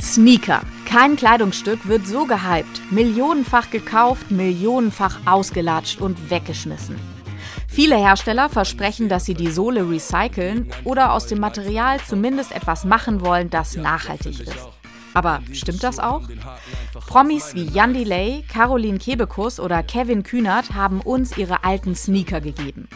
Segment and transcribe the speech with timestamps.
[0.00, 0.62] Sneaker.
[0.88, 6.96] Kein Kleidungsstück wird so gehypt, millionenfach gekauft, millionenfach ausgelatscht und weggeschmissen.
[7.66, 13.24] Viele Hersteller versprechen, dass sie die Sohle recyceln oder aus dem Material zumindest etwas machen
[13.24, 14.68] wollen, das nachhaltig ist.
[15.14, 16.22] Aber stimmt das auch?
[17.08, 22.88] Promis wie Jan Delay, Caroline Kebekus oder Kevin Kühnert haben uns ihre alten Sneaker gegeben.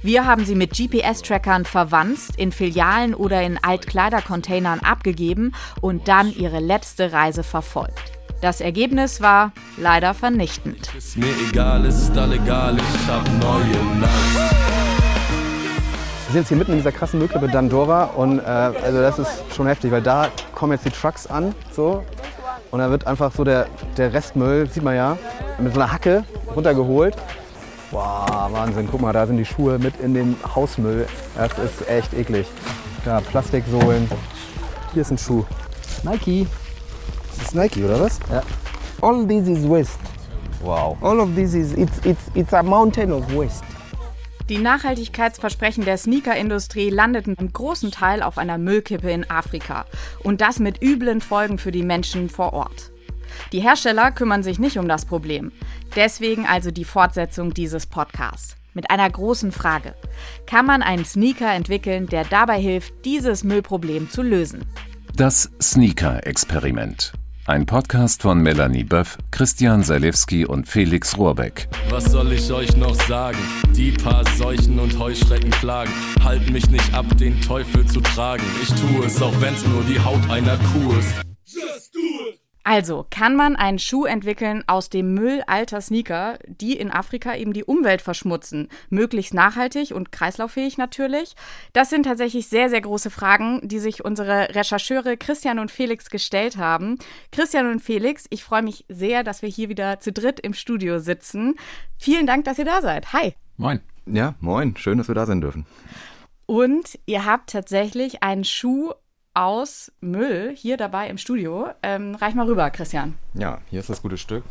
[0.00, 6.60] Wir haben sie mit GPS-Trackern verwanzt, in Filialen oder in Altkleidercontainern abgegeben und dann ihre
[6.60, 8.12] letzte Reise verfolgt.
[8.40, 10.94] Das Ergebnis war leider vernichtend.
[10.96, 14.54] Ist mir egal, es ist all egal, ich hab neue Nacht.
[16.26, 19.42] Wir sind jetzt hier mitten in dieser krassen Müllkippe Dandora und äh, also das ist
[19.56, 22.04] schon heftig, weil da kommen jetzt die Trucks an so
[22.70, 25.18] und da wird einfach so der, der Restmüll, sieht man ja,
[25.58, 26.24] mit so einer Hacke
[26.54, 27.16] runtergeholt
[27.90, 28.88] Wow, Wahnsinn.
[28.90, 31.06] Guck mal, da sind die Schuhe mit in den Hausmüll.
[31.34, 32.46] Das ist echt eklig.
[33.04, 34.10] Da, Plastiksohlen.
[34.92, 35.44] Hier ist ein Schuh.
[36.02, 36.46] Nike.
[37.36, 38.18] Das ist Nike, oder was?
[38.30, 38.42] Ja.
[39.00, 39.98] All this is waste.
[40.62, 40.98] Wow.
[41.02, 43.64] All of this is, it's, it's, it's a mountain of waste.
[44.48, 49.84] Die Nachhaltigkeitsversprechen der Sneakerindustrie landeten im großen Teil auf einer Müllkippe in Afrika.
[50.24, 52.90] Und das mit üblen Folgen für die Menschen vor Ort.
[53.52, 55.52] Die Hersteller kümmern sich nicht um das Problem.
[55.96, 58.56] Deswegen also die Fortsetzung dieses Podcasts.
[58.74, 59.94] Mit einer großen Frage.
[60.46, 64.64] Kann man einen Sneaker entwickeln, der dabei hilft, dieses Müllproblem zu lösen?
[65.16, 67.12] Das Sneaker-Experiment.
[67.48, 71.66] Ein Podcast von Melanie Böff, Christian Salewski und Felix Rohrbeck.
[71.88, 73.38] Was soll ich euch noch sagen?
[73.74, 75.90] Die paar Seuchen und Heuschrecken plagen.
[76.22, 78.44] Halt mich nicht ab, den Teufel zu tragen.
[78.62, 81.14] Ich tue es, auch wenn's nur die Haut einer Kuh ist.
[81.46, 82.37] Just do it!
[82.70, 87.54] Also, kann man einen Schuh entwickeln aus dem Müll alter Sneaker, die in Afrika eben
[87.54, 88.68] die Umwelt verschmutzen?
[88.90, 91.34] Möglichst nachhaltig und kreislauffähig natürlich.
[91.72, 96.58] Das sind tatsächlich sehr, sehr große Fragen, die sich unsere Rechercheure Christian und Felix gestellt
[96.58, 96.98] haben.
[97.32, 100.98] Christian und Felix, ich freue mich sehr, dass wir hier wieder zu dritt im Studio
[100.98, 101.54] sitzen.
[101.96, 103.14] Vielen Dank, dass ihr da seid.
[103.14, 103.34] Hi.
[103.56, 103.80] Moin.
[104.04, 104.76] Ja, moin.
[104.76, 105.64] Schön, dass wir da sein dürfen.
[106.44, 108.92] Und ihr habt tatsächlich einen Schuh
[109.34, 111.68] aus Müll hier dabei im Studio.
[111.82, 113.14] Ähm, reich mal rüber, Christian.
[113.34, 114.44] Ja, hier ist das gute Stück.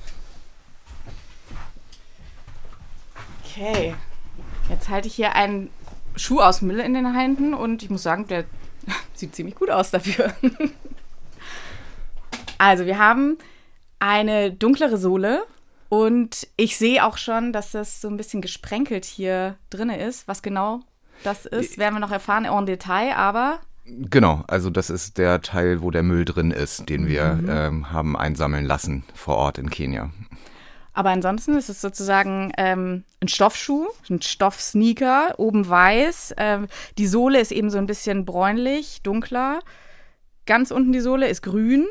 [3.43, 3.95] Okay.
[4.69, 5.69] Jetzt halte ich hier einen
[6.15, 8.45] Schuh aus Müll in den Händen und ich muss sagen, der
[9.13, 10.33] sieht ziemlich gut aus dafür.
[12.57, 13.37] also, wir haben
[13.99, 15.43] eine dunklere Sohle
[15.89, 20.27] und ich sehe auch schon, dass das so ein bisschen gesprenkelt hier drin ist.
[20.27, 20.81] Was genau
[21.23, 25.81] das ist, werden wir noch erfahren en Detail, aber Genau, also das ist der Teil,
[25.81, 27.49] wo der Müll drin ist, den wir mhm.
[27.49, 30.11] ähm, haben einsammeln lassen vor Ort in Kenia.
[30.93, 36.33] Aber ansonsten ist es sozusagen ähm, ein Stoffschuh, ein Stoffsneaker, oben weiß.
[36.37, 39.59] Ähm, die Sohle ist eben so ein bisschen bräunlich, dunkler.
[40.47, 41.85] Ganz unten die Sohle ist grün.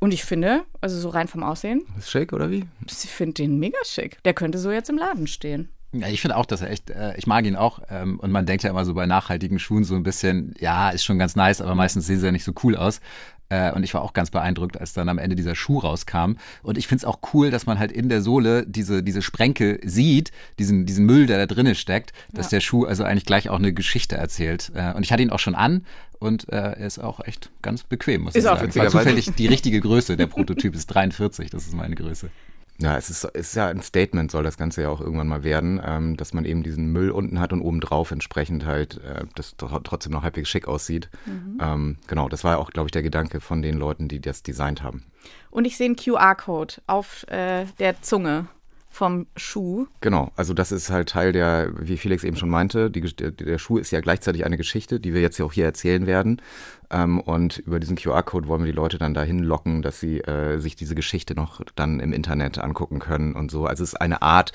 [0.00, 1.84] Und ich finde, also so rein vom Aussehen.
[1.96, 2.66] Ist schick oder wie?
[2.86, 4.20] Ich finde den mega schick.
[4.24, 5.68] Der könnte so jetzt im Laden stehen.
[5.92, 7.80] Ja, ich finde auch, dass er echt, äh, ich mag ihn auch.
[7.90, 11.04] Ähm, und man denkt ja immer so bei nachhaltigen Schuhen so ein bisschen, ja, ist
[11.04, 13.00] schon ganz nice, aber meistens sehen sie ja nicht so cool aus.
[13.48, 16.36] Äh, und ich war auch ganz beeindruckt, als dann am Ende dieser Schuh rauskam.
[16.62, 19.80] Und ich finde es auch cool, dass man halt in der Sohle diese, diese Sprenkel
[19.84, 20.30] sieht,
[20.60, 22.56] diesen, diesen Müll, der da drinnen steckt, dass ja.
[22.56, 24.70] der Schuh also eigentlich gleich auch eine Geschichte erzählt.
[24.74, 25.84] Äh, und ich hatte ihn auch schon an
[26.20, 28.70] und äh, er ist auch echt ganz bequem, muss ist ich sagen.
[28.70, 30.16] Auch war zufällig die richtige Größe.
[30.16, 32.30] Der Prototyp ist 43, das ist meine Größe.
[32.80, 35.44] Ja, es ist, es ist ja ein Statement, soll das Ganze ja auch irgendwann mal
[35.44, 39.54] werden, ähm, dass man eben diesen Müll unten hat und obendrauf entsprechend halt äh, das
[39.56, 41.10] trotzdem noch halbwegs schick aussieht.
[41.26, 41.58] Mhm.
[41.60, 44.42] Ähm, genau, das war ja auch, glaube ich, der Gedanke von den Leuten, die das
[44.42, 45.04] designt haben.
[45.50, 48.46] Und ich sehe einen QR-Code auf äh, der Zunge
[48.90, 49.86] vom Schuh.
[50.00, 53.78] Genau, also das ist halt Teil der, wie Felix eben schon meinte, die, der Schuh
[53.78, 56.42] ist ja gleichzeitig eine Geschichte, die wir jetzt ja auch hier erzählen werden.
[56.90, 60.58] Ähm, und über diesen QR-Code wollen wir die Leute dann dahin locken, dass sie äh,
[60.58, 63.64] sich diese Geschichte noch dann im Internet angucken können und so.
[63.64, 64.52] Also es ist eine Art,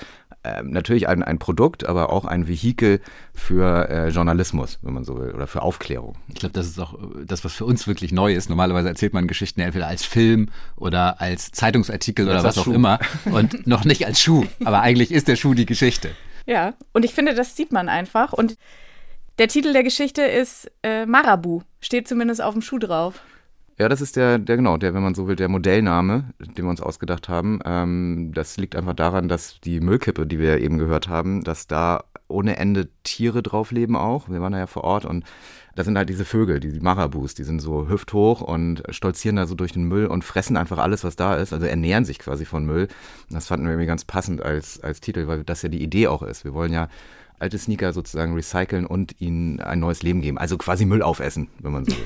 [0.64, 3.02] natürlich ein, ein Produkt, aber auch ein Vehikel
[3.34, 6.16] für äh, Journalismus, wenn man so will, oder für Aufklärung.
[6.30, 8.50] Ich glaube, das ist auch äh, das, was für uns wirklich neu ist.
[8.50, 12.74] Normalerweise erzählt man Geschichten entweder als Film oder als Zeitungsartikel oder was auch Schuh.
[12.74, 14.46] immer und noch nicht als Schuh.
[14.64, 16.12] Aber eigentlich ist der Schuh die Geschichte.
[16.46, 18.34] Ja, und ich finde, das sieht man einfach.
[18.34, 18.58] Und
[19.38, 23.22] der Titel der Geschichte ist äh, Marabu, steht zumindest auf dem Schuh drauf.
[23.78, 26.70] Ja, das ist der, der genau, der, wenn man so will, der Modellname, den wir
[26.70, 27.60] uns ausgedacht haben.
[27.66, 32.06] Ähm, das liegt einfach daran, dass die Müllkippe, die wir eben gehört haben, dass da
[32.30, 34.30] ohne Ende Tiere drauf leben auch.
[34.30, 35.26] Wir waren da ja vor Ort und
[35.76, 39.56] da sind halt diese Vögel, die Marabus, die sind so hüfthoch und stolzieren da so
[39.56, 41.52] durch den Müll und fressen einfach alles, was da ist.
[41.52, 42.88] Also ernähren sich quasi von Müll.
[43.30, 46.24] Das fanden wir irgendwie ganz passend als, als Titel, weil das ja die Idee auch
[46.24, 46.46] ist.
[46.46, 46.88] Wir wollen ja
[47.40, 50.38] alte Sneaker sozusagen recyceln und ihnen ein neues Leben geben.
[50.38, 52.06] Also quasi Müll aufessen, wenn man so will.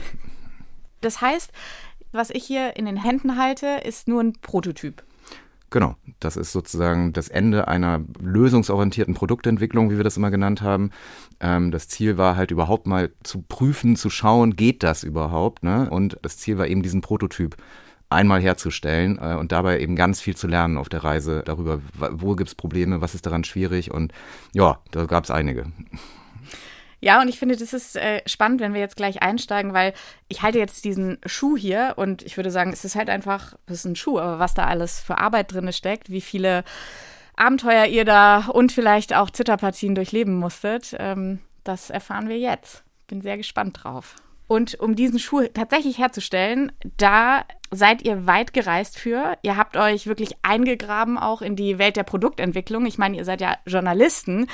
[1.02, 1.52] Das heißt,
[2.12, 5.04] was ich hier in den Händen halte, ist nur ein Prototyp.
[5.72, 10.90] Genau, das ist sozusagen das Ende einer lösungsorientierten Produktentwicklung, wie wir das immer genannt haben.
[11.40, 15.62] Ähm, das Ziel war halt überhaupt mal zu prüfen, zu schauen, geht das überhaupt?
[15.62, 15.88] Ne?
[15.92, 17.56] Und das Ziel war eben diesen Prototyp
[18.10, 22.36] einmal herzustellen äh, und dabei eben ganz viel zu lernen auf der Reise darüber, wo
[22.36, 24.12] gibt es Probleme, was ist daran schwierig und
[24.54, 25.68] ja, da gab es einige.
[27.02, 29.94] Ja, und ich finde, das ist äh, spannend, wenn wir jetzt gleich einsteigen, weil
[30.28, 33.80] ich halte jetzt diesen Schuh hier und ich würde sagen, es ist halt einfach, es
[33.80, 36.64] ist ein Schuh, aber was da alles für Arbeit drin steckt, wie viele
[37.36, 42.84] Abenteuer ihr da und vielleicht auch Zitterpartien durchleben musstet, ähm, das erfahren wir jetzt.
[43.08, 44.16] Bin sehr gespannt drauf.
[44.48, 49.38] Und um diesen Schuh tatsächlich herzustellen, da seid ihr weit gereist für.
[49.44, 52.88] Ihr habt euch wirklich eingegraben auch in die Welt der Produktentwicklung.
[52.88, 54.48] Ich meine, ihr seid ja Journalisten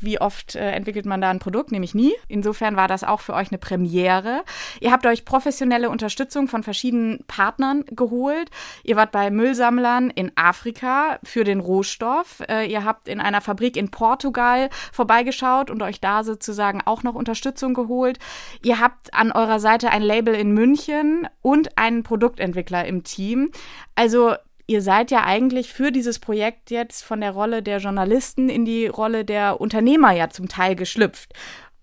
[0.00, 1.72] wie oft äh, entwickelt man da ein Produkt?
[1.72, 2.14] Nämlich nie.
[2.28, 4.42] Insofern war das auch für euch eine Premiere.
[4.80, 8.50] Ihr habt euch professionelle Unterstützung von verschiedenen Partnern geholt.
[8.84, 12.42] Ihr wart bei Müllsammlern in Afrika für den Rohstoff.
[12.48, 17.14] Äh, ihr habt in einer Fabrik in Portugal vorbeigeschaut und euch da sozusagen auch noch
[17.14, 18.18] Unterstützung geholt.
[18.62, 23.50] Ihr habt an eurer Seite ein Label in München und einen Produktentwickler im Team.
[23.94, 24.34] Also
[24.68, 28.86] ihr seid ja eigentlich für dieses Projekt jetzt von der Rolle der Journalisten in die
[28.86, 31.32] Rolle der Unternehmer ja zum Teil geschlüpft.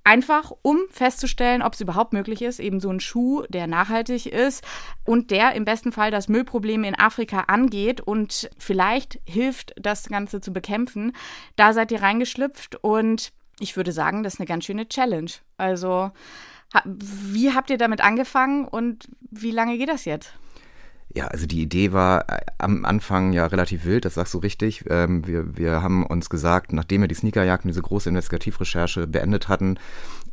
[0.04, 4.64] Einfach um festzustellen, ob es überhaupt möglich ist, eben so ein Schuh, der nachhaltig ist
[5.04, 10.40] und der im besten Fall das Müllproblem in Afrika angeht und vielleicht hilft, das Ganze
[10.40, 11.14] zu bekämpfen.
[11.56, 15.32] Da seid ihr reingeschlüpft und ich würde sagen, das ist eine ganz schöne Challenge.
[15.58, 16.12] Also,
[16.84, 20.34] wie habt ihr damit angefangen und wie lange geht das jetzt?
[21.16, 24.84] Ja, also die Idee war äh, am Anfang ja relativ wild, das sagst du richtig.
[24.90, 29.48] Ähm, wir, wir haben uns gesagt, nachdem wir die Sneakerjagd und diese große Investigativrecherche beendet
[29.48, 29.80] hatten,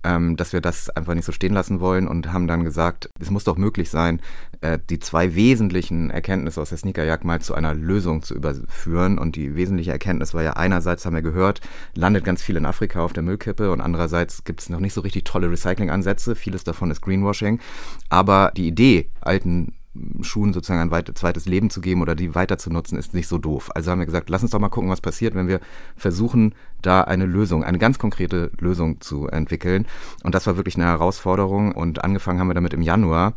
[0.03, 3.31] ähm, dass wir das einfach nicht so stehen lassen wollen und haben dann gesagt, es
[3.31, 4.21] muss doch möglich sein,
[4.61, 9.19] äh, die zwei wesentlichen Erkenntnisse aus der Sneakerjagd mal zu einer Lösung zu überführen.
[9.19, 11.61] Und die wesentliche Erkenntnis war ja einerseits, haben wir gehört,
[11.95, 15.03] landet ganz viel in Afrika auf der Müllkippe und andererseits gibt es noch nicht so
[15.03, 16.35] richtig tolle Recyclingansätze.
[16.35, 17.61] Vieles davon ist Greenwashing.
[18.09, 19.75] Aber die Idee, alten
[20.23, 23.29] Schuhen sozusagen ein weit, zweites Leben zu geben oder die weiter zu nutzen, ist nicht
[23.29, 23.71] so doof.
[23.75, 25.61] Also haben wir gesagt, lass uns doch mal gucken, was passiert, wenn wir
[25.97, 29.87] versuchen, da eine Lösung, eine ganz konkrete Lösung zu entwickeln.
[30.23, 33.35] Und das war wirklich eine Herausforderung und angefangen haben wir damit im Januar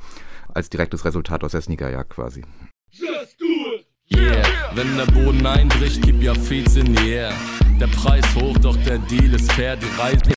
[0.54, 2.44] als direktes Resultat aus der Sneakerjagd quasi.
[2.92, 3.86] Just do it!
[4.16, 4.44] Yeah.
[4.76, 7.34] Wenn der Boden einbricht, gib ja Fez in die Air.
[7.80, 9.76] Der Preis hoch, doch der Deal ist fair.
[9.76, 10.32] Die Reise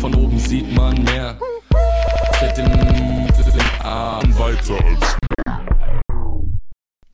[0.00, 1.38] von oben sieht man mehr.
[2.38, 2.70] Tritt den
[3.82, 5.19] Arm weiter als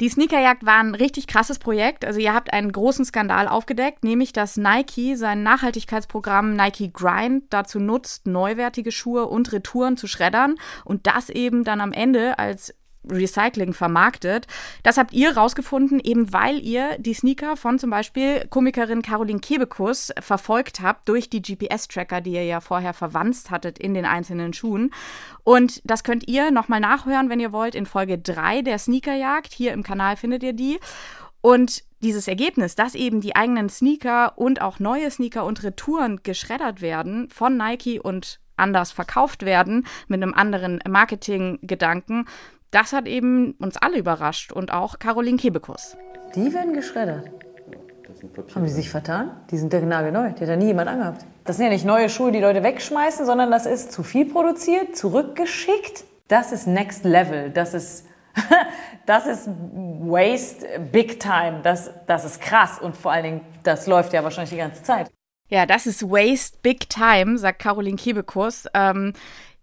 [0.01, 2.05] die Sneakerjagd war ein richtig krasses Projekt.
[2.05, 7.81] Also ihr habt einen großen Skandal aufgedeckt, nämlich dass Nike sein Nachhaltigkeitsprogramm Nike Grind dazu
[7.81, 12.75] nutzt, neuwertige Schuhe und Retouren zu schreddern und das eben dann am Ende als
[13.11, 14.47] Recycling vermarktet.
[14.83, 20.13] Das habt ihr rausgefunden, eben weil ihr die Sneaker von zum Beispiel Komikerin Caroline Kebekus
[20.21, 24.93] verfolgt habt durch die GPS-Tracker, die ihr ja vorher verwandt hattet in den einzelnen Schuhen.
[25.45, 29.53] Und das könnt ihr nochmal nachhören, wenn ihr wollt, in Folge 3 der Sneakerjagd.
[29.53, 30.79] Hier im Kanal findet ihr die.
[31.41, 36.81] Und dieses Ergebnis, dass eben die eigenen Sneaker und auch neue Sneaker und Retouren geschreddert
[36.81, 42.27] werden von Nike und anders verkauft werden mit einem anderen Marketinggedanken,
[42.71, 45.97] das hat eben uns alle überrascht und auch Caroline Kebekus.
[46.35, 47.31] Die werden geschreddert.
[48.55, 49.33] Haben die sich vertan?
[49.51, 50.33] Die sind nagelneu.
[50.33, 51.25] Die hat ja nie jemand angehabt.
[51.45, 54.97] Das sind ja nicht neue Schuhe, die Leute wegschmeißen, sondern das ist zu viel produziert,
[54.97, 56.05] zurückgeschickt.
[56.29, 57.51] Das ist Next Level.
[57.51, 58.07] Das ist,
[59.07, 61.61] das ist Waste Big Time.
[61.63, 62.79] Das, das ist krass.
[62.81, 65.11] Und vor allen Dingen, das läuft ja wahrscheinlich die ganze Zeit.
[65.49, 68.67] Ja, das ist Waste Big Time, sagt Caroline Kebekus.
[68.75, 69.13] Ähm,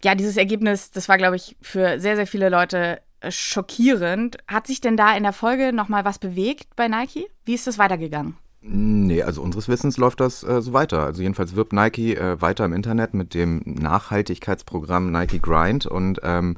[0.04, 4.38] ja, dieses Ergebnis, das war, glaube ich, für sehr, sehr viele Leute äh, schockierend.
[4.48, 7.28] Hat sich denn da in der Folge nochmal was bewegt bei Nike?
[7.46, 8.38] Wie ist das weitergegangen?
[8.66, 11.04] Nee, also unseres Wissens läuft das äh, so weiter.
[11.04, 16.56] Also jedenfalls wirbt Nike äh, weiter im Internet mit dem Nachhaltigkeitsprogramm Nike Grind und ähm,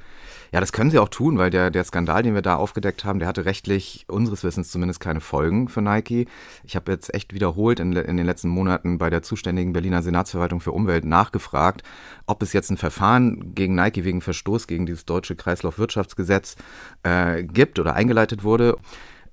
[0.55, 3.19] ja, das können sie auch tun, weil der, der Skandal, den wir da aufgedeckt haben,
[3.19, 6.29] der hatte rechtlich unseres Wissens zumindest keine Folgen für Nike.
[6.63, 10.61] Ich habe jetzt echt wiederholt in, in den letzten Monaten bei der zuständigen Berliner Senatsverwaltung
[10.61, 11.83] für Umwelt nachgefragt,
[12.25, 16.55] ob es jetzt ein Verfahren gegen Nike wegen Verstoß gegen dieses deutsche Kreislaufwirtschaftsgesetz
[17.03, 18.77] äh, gibt oder eingeleitet wurde.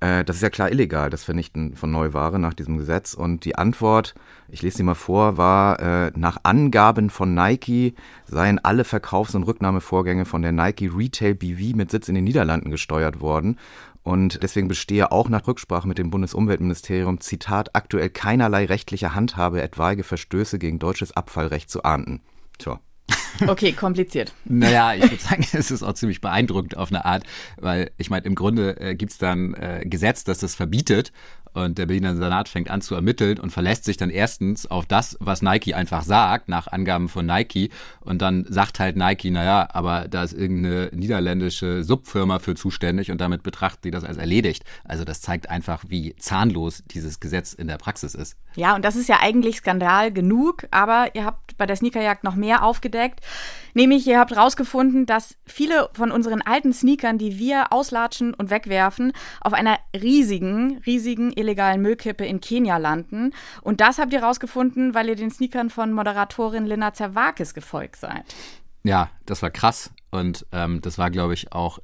[0.02, 3.14] Äh, das ist ja klar illegal, das Vernichten von Neuware nach diesem Gesetz.
[3.14, 4.14] Und die Antwort,
[4.48, 7.94] ich lese sie mal vor, war, äh, nach Angaben von Nike
[8.26, 12.72] seien alle Verkaufs- und Rücknahmevorgänge von der Nike Retail BV mit Sitz in den Niederlanden
[12.72, 13.58] gesteuert worden.
[14.02, 20.02] Und deswegen bestehe auch nach Rücksprache mit dem Bundesumweltministerium, Zitat, aktuell keinerlei rechtliche Handhabe, etwaige
[20.02, 22.20] Verstöße gegen deutsches Abfallrecht zu ahnden.
[22.58, 22.80] Tja.
[23.46, 24.32] Okay, kompliziert.
[24.44, 27.24] Naja, ich würde sagen, es ist auch ziemlich beeindruckend auf eine Art,
[27.60, 31.12] weil ich meine, im Grunde äh, gibt es dann äh, Gesetz, das das verbietet
[31.54, 35.16] und der Berliner Senat fängt an zu ermitteln und verlässt sich dann erstens auf das,
[35.20, 37.70] was Nike einfach sagt, nach Angaben von Nike.
[38.00, 43.20] Und dann sagt halt Nike, naja, aber da ist irgendeine niederländische Subfirma für zuständig und
[43.20, 44.64] damit betrachtet die das als erledigt.
[44.84, 48.36] Also das zeigt einfach, wie zahnlos dieses Gesetz in der Praxis ist.
[48.54, 52.34] Ja, und das ist ja eigentlich Skandal genug, aber ihr habt bei der Sneakerjagd noch
[52.34, 53.20] mehr aufgedeckt.
[53.74, 59.12] Nämlich, ihr habt rausgefunden, dass viele von unseren alten Sneakern, die wir auslatschen und wegwerfen,
[59.40, 63.32] auf einer riesigen, riesigen illegalen Müllkippe in Kenia landen.
[63.62, 68.24] Und das habt ihr rausgefunden, weil ihr den Sneakern von Moderatorin Lina Zerwakis gefolgt seid.
[68.82, 69.90] Ja, das war krass.
[70.10, 71.78] Und ähm, das war, glaube ich, auch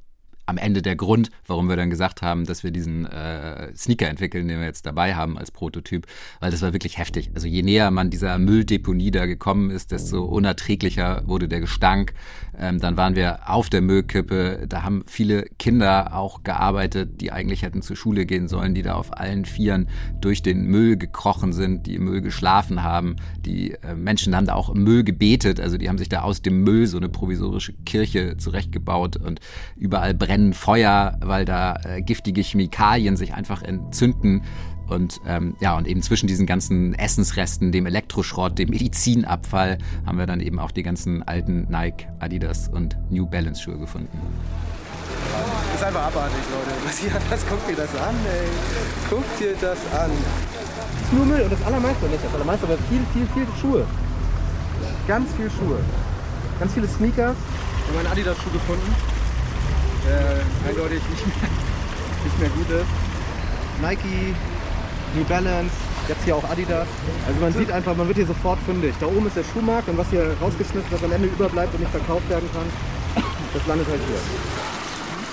[0.49, 4.47] am Ende der Grund, warum wir dann gesagt haben, dass wir diesen äh, Sneaker entwickeln,
[4.47, 6.07] den wir jetzt dabei haben als Prototyp,
[6.39, 7.29] weil das war wirklich heftig.
[7.35, 12.13] Also je näher man dieser Mülldeponie da gekommen ist, desto unerträglicher wurde der Gestank.
[12.57, 17.61] Ähm, dann waren wir auf der Müllkippe, da haben viele Kinder auch gearbeitet, die eigentlich
[17.61, 19.87] hätten zur Schule gehen sollen, die da auf allen Vieren
[20.19, 23.17] durch den Müll gekrochen sind, die im Müll geschlafen haben.
[23.45, 26.41] Die äh, Menschen haben da auch im Müll gebetet, also die haben sich da aus
[26.41, 29.39] dem Müll so eine provisorische Kirche zurechtgebaut und
[29.77, 34.43] überall brennen brennen Feuer, weil da äh, giftige Chemikalien sich einfach entzünden.
[34.87, 40.25] Und ähm, ja, und eben zwischen diesen ganzen Essensresten, dem Elektroschrott, dem Medizinabfall, haben wir
[40.25, 44.17] dann eben auch die ganzen alten Nike, Adidas und New Balance Schuhe gefunden.
[45.71, 46.85] Das ist einfach abartig, Leute.
[46.85, 48.47] Was hier, das, guck dir das an, ey.
[49.09, 50.09] Guck dir das an.
[50.09, 52.23] Das ist nur Müll und das Allermeiste nicht.
[52.23, 53.85] Das Allermeiste aber viel, viel, viel Schuhe.
[55.07, 55.79] Ganz viel Schuhe.
[56.59, 57.35] Ganz viele Sneakers.
[57.35, 59.18] Wir haben einen Adidas-Schuh gefunden
[60.09, 61.49] äh, eindeutig nicht mehr,
[62.25, 62.89] nicht mehr gut ist.
[63.81, 64.33] Nike,
[65.15, 65.71] New Balance,
[66.07, 66.87] jetzt hier auch Adidas.
[67.27, 68.93] Also man sieht einfach, man wird hier sofort fündig.
[68.99, 71.91] Da oben ist der Schuhmarkt und was hier rausgeschnitten, was am Ende überbleibt und nicht
[71.91, 73.23] verkauft werden kann,
[73.53, 74.59] das landet halt hier.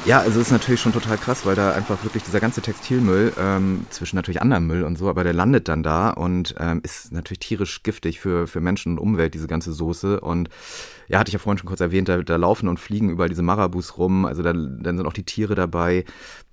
[0.06, 3.86] Ja, also ist natürlich schon total krass, weil da einfach wirklich dieser ganze Textilmüll, ähm,
[3.90, 7.40] zwischen natürlich anderem Müll und so, aber der landet dann da und ähm, ist natürlich
[7.40, 10.20] tierisch giftig für, für Menschen und Umwelt, diese ganze Soße.
[10.20, 10.48] Und
[11.08, 13.42] ja, hatte ich ja vorhin schon kurz erwähnt, da, da laufen und fliegen überall diese
[13.42, 16.04] Marabus rum, also da, dann sind auch die Tiere dabei.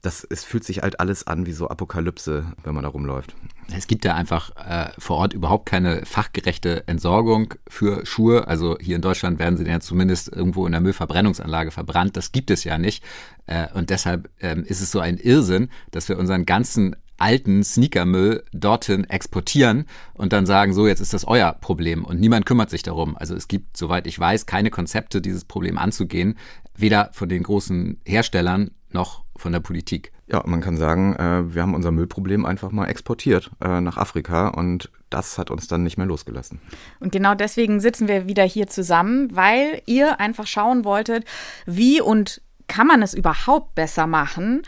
[0.01, 3.35] Das, es fühlt sich halt alles an wie so Apokalypse, wenn man da rumläuft.
[3.75, 8.47] Es gibt ja einfach äh, vor Ort überhaupt keine fachgerechte Entsorgung für Schuhe.
[8.47, 12.17] Also hier in Deutschland werden sie ja zumindest irgendwo in der Müllverbrennungsanlage verbrannt.
[12.17, 13.01] Das gibt es ja nicht.
[13.45, 18.43] Äh, und deshalb ähm, ist es so ein Irrsinn, dass wir unseren ganzen alten Sneakermüll
[18.51, 22.83] dorthin exportieren und dann sagen, so, jetzt ist das euer Problem und niemand kümmert sich
[22.83, 23.15] darum.
[23.15, 26.37] Also es gibt, soweit ich weiß, keine Konzepte, dieses Problem anzugehen,
[26.75, 30.11] weder von den großen Herstellern noch von der Politik.
[30.27, 34.49] Ja, man kann sagen, äh, wir haben unser Müllproblem einfach mal exportiert äh, nach Afrika
[34.49, 36.59] und das hat uns dann nicht mehr losgelassen.
[36.99, 41.23] Und genau deswegen sitzen wir wieder hier zusammen, weil ihr einfach schauen wolltet,
[41.65, 44.63] wie und kann man es überhaupt besser machen?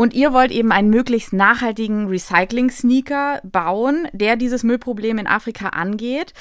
[0.00, 6.34] Und ihr wollt eben einen möglichst nachhaltigen Recycling-Sneaker bauen, der dieses Müllproblem in Afrika angeht.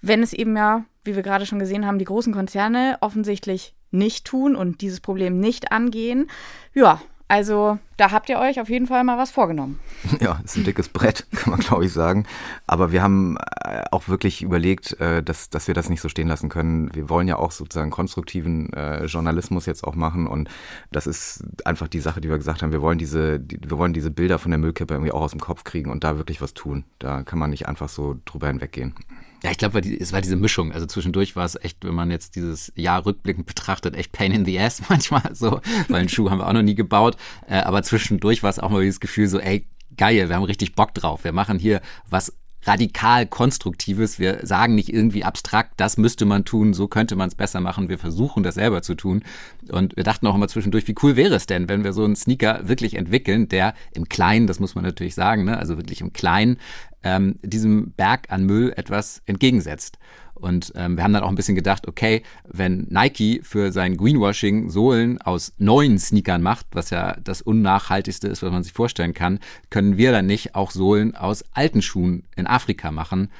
[0.00, 4.24] Wenn es eben ja, wie wir gerade schon gesehen haben, die großen Konzerne offensichtlich nicht
[4.24, 6.30] tun und dieses Problem nicht angehen.
[6.72, 7.02] Ja,
[7.32, 9.80] also da habt ihr euch auf jeden Fall mal was vorgenommen.
[10.20, 12.26] Ja, ist ein dickes Brett, kann man glaube ich sagen.
[12.66, 16.28] Aber wir haben äh, auch wirklich überlegt, äh, dass, dass wir das nicht so stehen
[16.28, 16.94] lassen können.
[16.94, 20.26] Wir wollen ja auch sozusagen konstruktiven äh, Journalismus jetzt auch machen.
[20.26, 20.50] Und
[20.90, 22.70] das ist einfach die Sache, die wir gesagt haben.
[22.70, 25.40] Wir wollen diese, die, wir wollen diese Bilder von der Müllkippe irgendwie auch aus dem
[25.40, 26.84] Kopf kriegen und da wirklich was tun.
[26.98, 28.94] Da kann man nicht einfach so drüber hinweggehen.
[29.42, 30.72] Ja, ich glaube, es war diese Mischung.
[30.72, 34.44] Also zwischendurch war es echt, wenn man jetzt dieses Jahr rückblickend betrachtet, echt Pain in
[34.44, 37.16] the Ass manchmal so, weil einen Schuh haben wir auch noch nie gebaut.
[37.48, 40.74] Äh, aber zwischendurch war es auch mal dieses Gefühl so, ey, geil, wir haben richtig
[40.74, 41.24] Bock drauf.
[41.24, 42.32] Wir machen hier was
[42.64, 44.18] radikal Konstruktives.
[44.18, 47.88] Wir sagen nicht irgendwie abstrakt, das müsste man tun, so könnte man es besser machen.
[47.88, 49.24] Wir versuchen das selber zu tun.
[49.68, 52.16] Und wir dachten auch immer zwischendurch, wie cool wäre es denn, wenn wir so einen
[52.16, 56.12] Sneaker wirklich entwickeln, der im Kleinen, das muss man natürlich sagen, ne, also wirklich im
[56.12, 56.58] Kleinen,
[57.02, 59.98] ähm, diesem Berg an Müll etwas entgegensetzt.
[60.34, 64.70] Und ähm, wir haben dann auch ein bisschen gedacht, okay, wenn Nike für sein Greenwashing
[64.70, 69.38] Sohlen aus neuen Sneakern macht, was ja das unnachhaltigste ist, was man sich vorstellen kann,
[69.70, 73.30] können wir dann nicht auch Sohlen aus alten Schuhen in Afrika machen,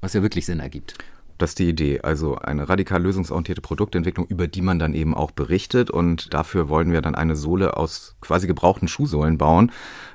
[0.00, 0.94] was ja wirklich Sinn ergibt.
[1.38, 2.00] das ist die Idee.
[2.02, 5.90] Also eine radikal lösungsorientierte Produktentwicklung, über die man dann eben auch berichtet.
[5.90, 9.72] Und dafür wollen wir dann eine Sohle aus quasi gebrauchten Schuhsohlen bauen.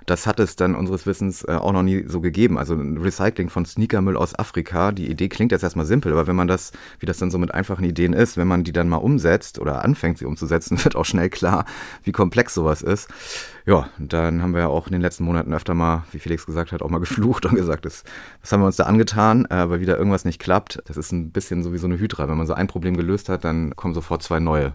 [0.08, 2.58] Das hat es dann unseres Wissens äh, auch noch nie so gegeben.
[2.58, 4.94] Also ein Recycling von Sneakermüll aus Afrika.
[4.94, 7.54] Die Idee klingt jetzt erstmal simpel, aber wenn man das, wie das dann so mit
[7.54, 11.04] einfachen Ideen ist, wenn man die dann mal umsetzt oder anfängt, sie umzusetzen, wird auch
[11.04, 11.66] schnell klar,
[12.04, 13.10] wie komplex sowas ist.
[13.68, 16.72] Ja, dann haben wir ja auch in den letzten Monaten öfter mal, wie Felix gesagt
[16.72, 18.06] hat, auch mal geflucht und gesagt, das,
[18.40, 20.82] was haben wir uns da angetan, äh, weil wieder irgendwas nicht klappt.
[20.86, 22.30] Das ist ein bisschen so wie so eine Hydra.
[22.30, 24.72] Wenn man so ein Problem gelöst hat, dann kommen sofort zwei neue.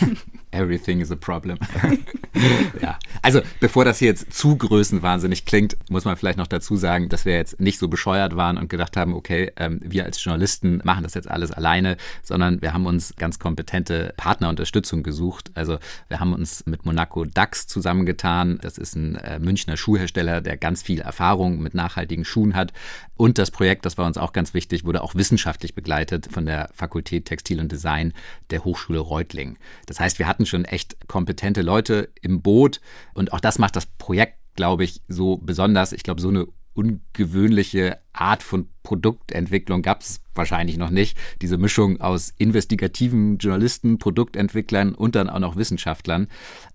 [0.52, 1.58] Everything is a problem.
[2.80, 2.98] ja.
[3.20, 7.24] Also, bevor das hier jetzt zu größenwahnsinnig klingt, muss man vielleicht noch dazu sagen, dass
[7.24, 11.02] wir jetzt nicht so bescheuert waren und gedacht haben, okay, ähm, wir als Journalisten machen
[11.02, 15.50] das jetzt alles alleine, sondern wir haben uns ganz kompetente Partnerunterstützung gesucht.
[15.54, 15.78] Also,
[16.08, 18.58] wir haben uns mit Monaco DAX zusammengetan.
[18.60, 22.74] Das ist ein äh, Münchner Schuhhersteller, der ganz viel Erfahrung mit nachhaltigen Schuhen hat.
[23.16, 26.68] Und das Projekt, das war uns auch ganz wichtig, wurde auch wissenschaftlich begleitet von der
[26.74, 28.12] Fakultät Textil und Design
[28.50, 29.56] der Hochschule Reutling.
[29.86, 32.82] Das heißt, wir hatten schon echt kompetente Leute im Boot
[33.14, 35.92] und auch das macht das Projekt, glaube ich, so besonders.
[35.92, 41.16] Ich glaube, so eine ungewöhnliche Art von Produktentwicklung gab es wahrscheinlich noch nicht.
[41.40, 46.28] Diese Mischung aus investigativen Journalisten, Produktentwicklern und dann auch noch Wissenschaftlern.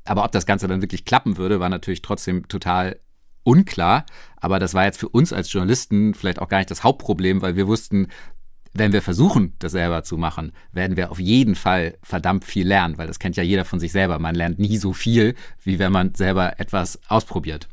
[0.04, 3.00] Aber ob das Ganze dann wirklich klappen würde, war natürlich trotzdem total
[3.44, 4.06] unklar.
[4.38, 7.56] Aber das war jetzt für uns als Journalisten vielleicht auch gar nicht das Hauptproblem, weil
[7.56, 8.08] wir wussten,
[8.74, 12.98] wenn wir versuchen, das selber zu machen, werden wir auf jeden Fall verdammt viel lernen,
[12.98, 14.20] weil das kennt ja jeder von sich selber.
[14.20, 17.68] Man lernt nie so viel, wie wenn man selber etwas ausprobiert.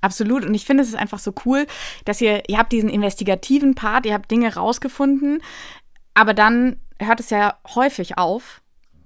[0.00, 0.44] Absolut.
[0.44, 1.66] Und ich finde, es ist einfach so cool,
[2.04, 5.40] dass ihr, ihr habt diesen investigativen Part, ihr habt Dinge rausgefunden,
[6.14, 8.61] aber dann hört es ja häufig auf,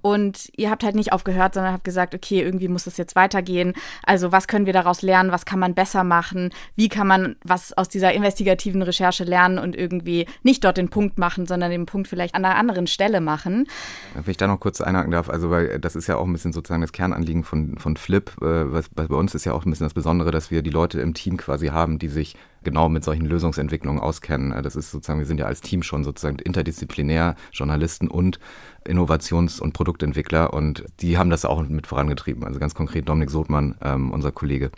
[0.07, 3.73] und ihr habt halt nicht aufgehört, sondern habt gesagt, okay, irgendwie muss das jetzt weitergehen.
[4.03, 5.31] Also was können wir daraus lernen?
[5.31, 6.51] Was kann man besser machen?
[6.75, 11.17] Wie kann man was aus dieser investigativen Recherche lernen und irgendwie nicht dort den Punkt
[11.17, 13.67] machen, sondern den Punkt vielleicht an einer anderen Stelle machen?
[14.13, 16.53] Wenn ich da noch kurz einhaken darf, also weil das ist ja auch ein bisschen
[16.53, 18.31] sozusagen das Kernanliegen von, von Flip.
[18.41, 21.01] Äh, was, bei uns ist ja auch ein bisschen das Besondere, dass wir die Leute
[21.01, 24.61] im Team quasi haben, die sich genau mit solchen Lösungsentwicklungen auskennen.
[24.61, 28.39] Das ist sozusagen, wir sind ja als Team schon sozusagen interdisziplinär, Journalisten und
[28.87, 32.43] Innovations- und Produktentwickler und die haben das auch mit vorangetrieben.
[32.43, 34.71] Also ganz konkret Dominik Sothmann, ähm, unser Kollege.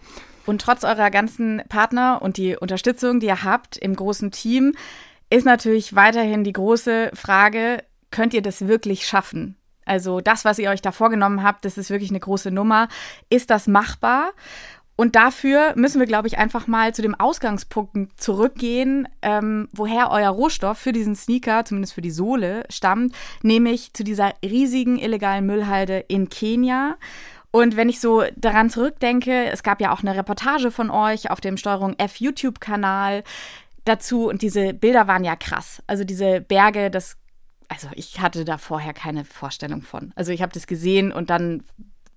[0.46, 4.74] Und trotz eurer ganzen Partner und die Unterstützung, die ihr habt im großen Team,
[5.30, 9.56] ist natürlich weiterhin die große Frage, könnt ihr das wirklich schaffen?
[9.86, 12.90] Also das, was ihr euch da vorgenommen habt, das ist wirklich eine große Nummer.
[13.30, 14.32] Ist das machbar?
[15.00, 20.28] Und dafür müssen wir, glaube ich, einfach mal zu dem Ausgangspunkt zurückgehen, ähm, woher euer
[20.28, 26.00] Rohstoff für diesen Sneaker, zumindest für die Sohle, stammt, nämlich zu dieser riesigen illegalen Müllhalde
[26.10, 26.98] in Kenia.
[27.50, 31.40] Und wenn ich so daran zurückdenke, es gab ja auch eine Reportage von euch auf
[31.40, 33.24] dem Steuerung F YouTube-Kanal
[33.86, 35.82] dazu und diese Bilder waren ja krass.
[35.88, 37.16] Also diese Berge, das
[37.70, 40.12] also ich hatte da vorher keine Vorstellung von.
[40.16, 41.64] Also ich habe das gesehen und dann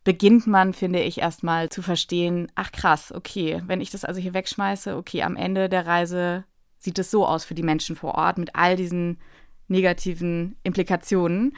[0.05, 4.35] beginnt man, finde ich, erstmal zu verstehen, ach krass, okay, wenn ich das also hier
[4.35, 6.45] wegschmeiße, okay, am Ende der Reise
[6.79, 9.19] sieht es so aus für die Menschen vor Ort mit all diesen
[9.69, 11.57] negativen Implikationen.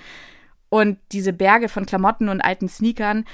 [0.69, 3.25] Und diese Berge von Klamotten und alten Sneakern,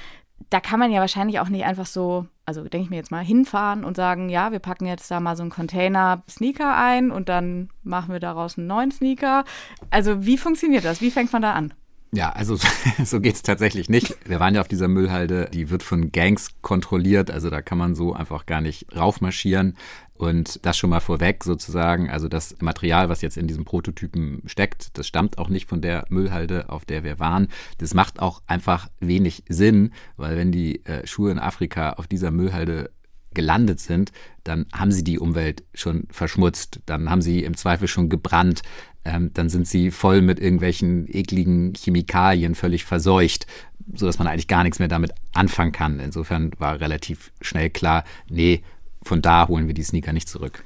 [0.49, 3.23] da kann man ja wahrscheinlich auch nicht einfach so, also denke ich mir jetzt mal,
[3.23, 7.29] hinfahren und sagen, ja, wir packen jetzt da mal so einen Container Sneaker ein und
[7.29, 9.43] dann machen wir daraus einen neuen Sneaker.
[9.89, 11.01] Also wie funktioniert das?
[11.01, 11.73] Wie fängt man da an?
[12.13, 12.57] Ja, also
[13.05, 14.17] so geht's tatsächlich nicht.
[14.27, 17.95] Wir waren ja auf dieser Müllhalde, die wird von Gangs kontrolliert, also da kann man
[17.95, 19.77] so einfach gar nicht raufmarschieren.
[20.13, 24.95] Und das schon mal vorweg sozusagen, also das Material, was jetzt in diesem Prototypen steckt,
[24.99, 27.47] das stammt auch nicht von der Müllhalde, auf der wir waren.
[27.79, 32.29] Das macht auch einfach wenig Sinn, weil wenn die äh, Schuhe in Afrika auf dieser
[32.29, 32.91] Müllhalde
[33.33, 34.11] gelandet sind,
[34.43, 38.61] dann haben sie die Umwelt schon verschmutzt, dann haben sie im Zweifel schon gebrannt,
[39.05, 43.47] ähm, dann sind sie voll mit irgendwelchen ekligen Chemikalien völlig verseucht,
[43.93, 45.99] sodass man eigentlich gar nichts mehr damit anfangen kann.
[45.99, 48.61] Insofern war relativ schnell klar, nee,
[49.03, 50.63] von da holen wir die Sneaker nicht zurück.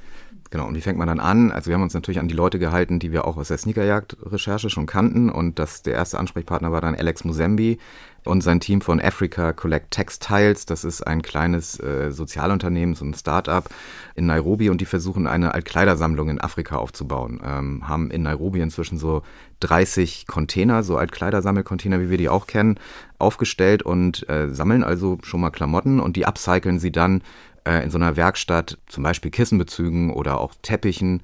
[0.52, 1.52] Genau, und wie fängt man dann an?
[1.52, 4.69] Also wir haben uns natürlich an die Leute gehalten, die wir auch aus der Sneakerjagd-Recherche
[4.69, 5.30] schon kannten.
[5.30, 7.80] Und das, der erste Ansprechpartner war dann Alex Musembi
[8.25, 10.65] und sein Team von Africa Collect Textiles.
[10.65, 13.69] Das ist ein kleines äh, Sozialunternehmen, so ein Start-up
[14.15, 14.69] in Nairobi.
[14.69, 17.41] Und die versuchen eine Altkleidersammlung in Afrika aufzubauen.
[17.45, 19.21] Ähm, haben in Nairobi inzwischen so
[19.61, 22.79] 30 Container, so Altkleidersammelcontainer, wie wir die auch kennen,
[23.19, 27.21] aufgestellt und äh, sammeln also schon mal Klamotten und die upcyclen sie dann
[27.65, 31.21] äh, in so einer Werkstatt, zum Beispiel Kissenbezügen oder auch Teppichen.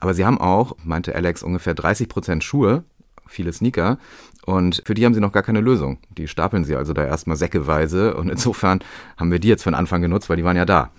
[0.00, 2.84] Aber sie haben auch, meinte Alex, ungefähr 30 Prozent Schuhe,
[3.26, 3.98] viele Sneaker.
[4.46, 5.98] Und für die haben sie noch gar keine Lösung.
[6.10, 8.14] Die stapeln sie also da erstmal säckeweise.
[8.14, 8.80] Und insofern
[9.16, 10.90] haben wir die jetzt von Anfang genutzt, weil die waren ja da.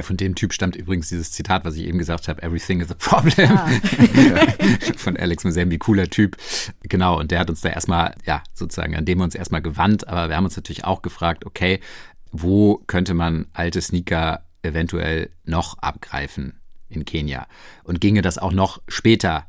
[0.00, 2.94] Von dem Typ stammt übrigens dieses Zitat, was ich eben gesagt habe, Everything is a
[2.94, 3.50] problem.
[3.52, 3.68] Ah.
[4.96, 6.38] Von Alex Mozambi, cooler Typ.
[6.84, 10.08] Genau, und der hat uns da erstmal, ja, sozusagen, an dem wir uns erstmal gewandt,
[10.08, 11.78] aber wir haben uns natürlich auch gefragt, okay,
[12.30, 17.46] wo könnte man alte Sneaker eventuell noch abgreifen in Kenia?
[17.84, 19.46] Und ginge das auch noch später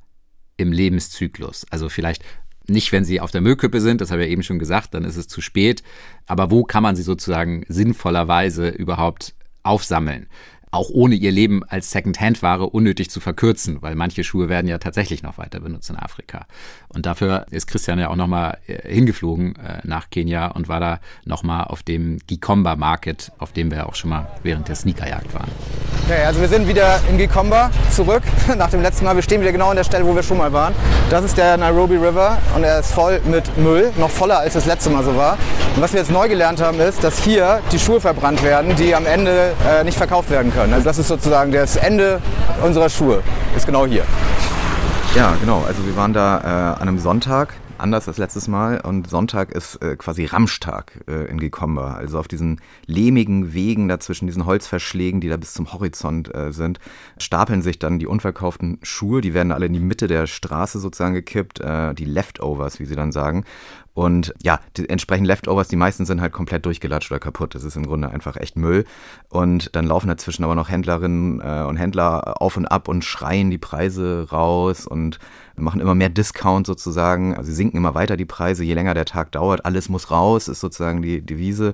[0.58, 1.65] im Lebenszyklus?
[1.69, 2.26] Also vielleicht
[2.67, 5.04] nicht, wenn sie auf der Müllkippe sind, das habe ich ja eben schon gesagt, dann
[5.04, 5.84] ist es zu spät.
[6.26, 10.28] Aber wo kann man sie sozusagen sinnvollerweise überhaupt aufsammeln.
[10.71, 15.21] Auch ohne ihr Leben als Second-Hand-Ware unnötig zu verkürzen, weil manche Schuhe werden ja tatsächlich
[15.21, 16.47] noch weiter benutzt in Afrika.
[16.89, 20.99] Und dafür ist Christian ja auch nochmal äh, hingeflogen äh, nach Kenia und war da
[21.26, 25.52] nochmal auf dem Gikomba Market, auf dem wir auch schon mal während der Sneakerjagd waren.
[26.13, 28.21] Okay, also wir sind wieder in Gikomba zurück
[28.58, 29.15] nach dem letzten Mal.
[29.15, 30.76] Wir stehen wieder genau an der Stelle, wo wir schon mal waren.
[31.10, 34.67] Das ist der Nairobi River und er ist voll mit Müll, noch voller als das
[34.67, 35.39] letzte Mal so war.
[35.76, 38.93] Und was wir jetzt neu gelernt haben, ist, dass hier die Schuhe verbrannt werden, die
[38.93, 40.73] am Ende äh, nicht verkauft werden können.
[40.73, 42.21] Also das ist sozusagen das Ende
[42.63, 43.23] unserer Schuhe,
[43.58, 44.04] ist genau hier.
[45.15, 45.63] Ja, genau.
[45.67, 48.81] Also wir waren da äh, an einem Sonntag, anders als letztes Mal.
[48.81, 51.93] Und Sonntag ist äh, quasi Ramschtag äh, in Gikomba.
[51.93, 56.79] Also auf diesen lehmigen Wegen dazwischen, diesen Holzverschlägen, die da bis zum Horizont äh, sind,
[57.17, 59.21] stapeln sich dann die unverkauften Schuhe.
[59.21, 61.59] Die werden alle in die Mitte der Straße sozusagen gekippt.
[61.59, 63.45] Äh, die Leftovers, wie sie dann sagen.
[63.93, 67.53] Und ja, die entsprechend Leftovers, die meisten sind halt komplett durchgelatscht oder kaputt.
[67.53, 68.86] Das ist im Grunde einfach echt Müll.
[69.29, 73.51] Und dann laufen dazwischen aber noch Händlerinnen äh, und Händler auf und ab und schreien
[73.51, 75.19] die Preise raus und
[75.56, 77.36] machen immer mehr Discount sozusagen.
[77.36, 79.66] Also sie sinken immer weiter die Preise, je länger der Tag dauert.
[79.66, 81.74] Alles muss raus, ist sozusagen die Devise.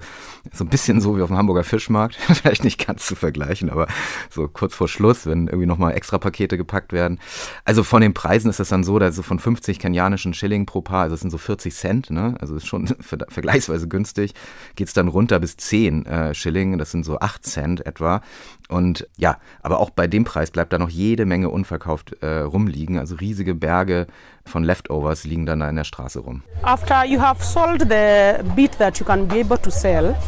[0.51, 2.15] So ein bisschen so wie auf dem Hamburger Fischmarkt.
[2.33, 3.87] Vielleicht nicht ganz zu vergleichen, aber
[4.29, 7.19] so kurz vor Schluss, wenn irgendwie nochmal extra Pakete gepackt werden.
[7.63, 10.81] Also von den Preisen ist es dann so, dass so von 50 kenianischen Schilling pro
[10.81, 12.35] Paar, also das sind so 40 Cent, ne?
[12.39, 14.33] also ist schon vergleichsweise günstig,
[14.75, 18.21] geht es dann runter bis 10 äh, Schilling, das sind so 8 Cent etwa.
[18.69, 22.99] Und ja, aber auch bei dem Preis bleibt da noch jede Menge unverkauft äh, rumliegen,
[22.99, 24.05] also riesige Berge
[24.45, 26.43] von Leftovers liegen dann da in der Straße rum.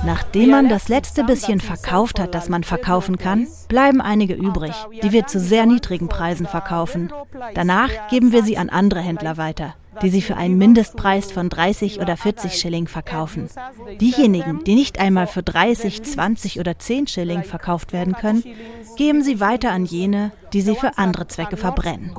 [0.06, 4.73] Nachdem man das letzte bisschen verkauft hat, das man verkaufen kann, bleiben einige übrig,
[5.04, 7.13] die wir zu sehr niedrigen Preisen verkaufen.
[7.54, 11.99] Danach geben wir sie an andere Händler weiter die sie für einen Mindestpreis von 30
[11.99, 13.49] oder 40 Schilling verkaufen.
[13.99, 18.43] Diejenigen, die nicht einmal für 30, 20 oder 10 Schilling verkauft werden können,
[18.97, 22.13] geben sie weiter an jene, die sie für andere Zwecke verbrennen.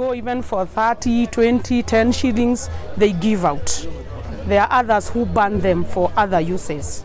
[4.49, 7.05] There are others who burn them for other uses.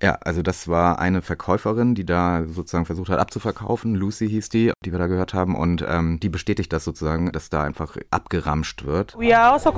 [0.00, 3.96] Ja, also das war eine Verkäuferin, die da sozusagen versucht hat abzuverkaufen.
[3.96, 5.56] Lucy hieß die, die wir da gehört haben.
[5.56, 9.16] Und ähm, die bestätigt das sozusagen, dass da einfach abgeramscht wird.
[9.18, 9.72] Also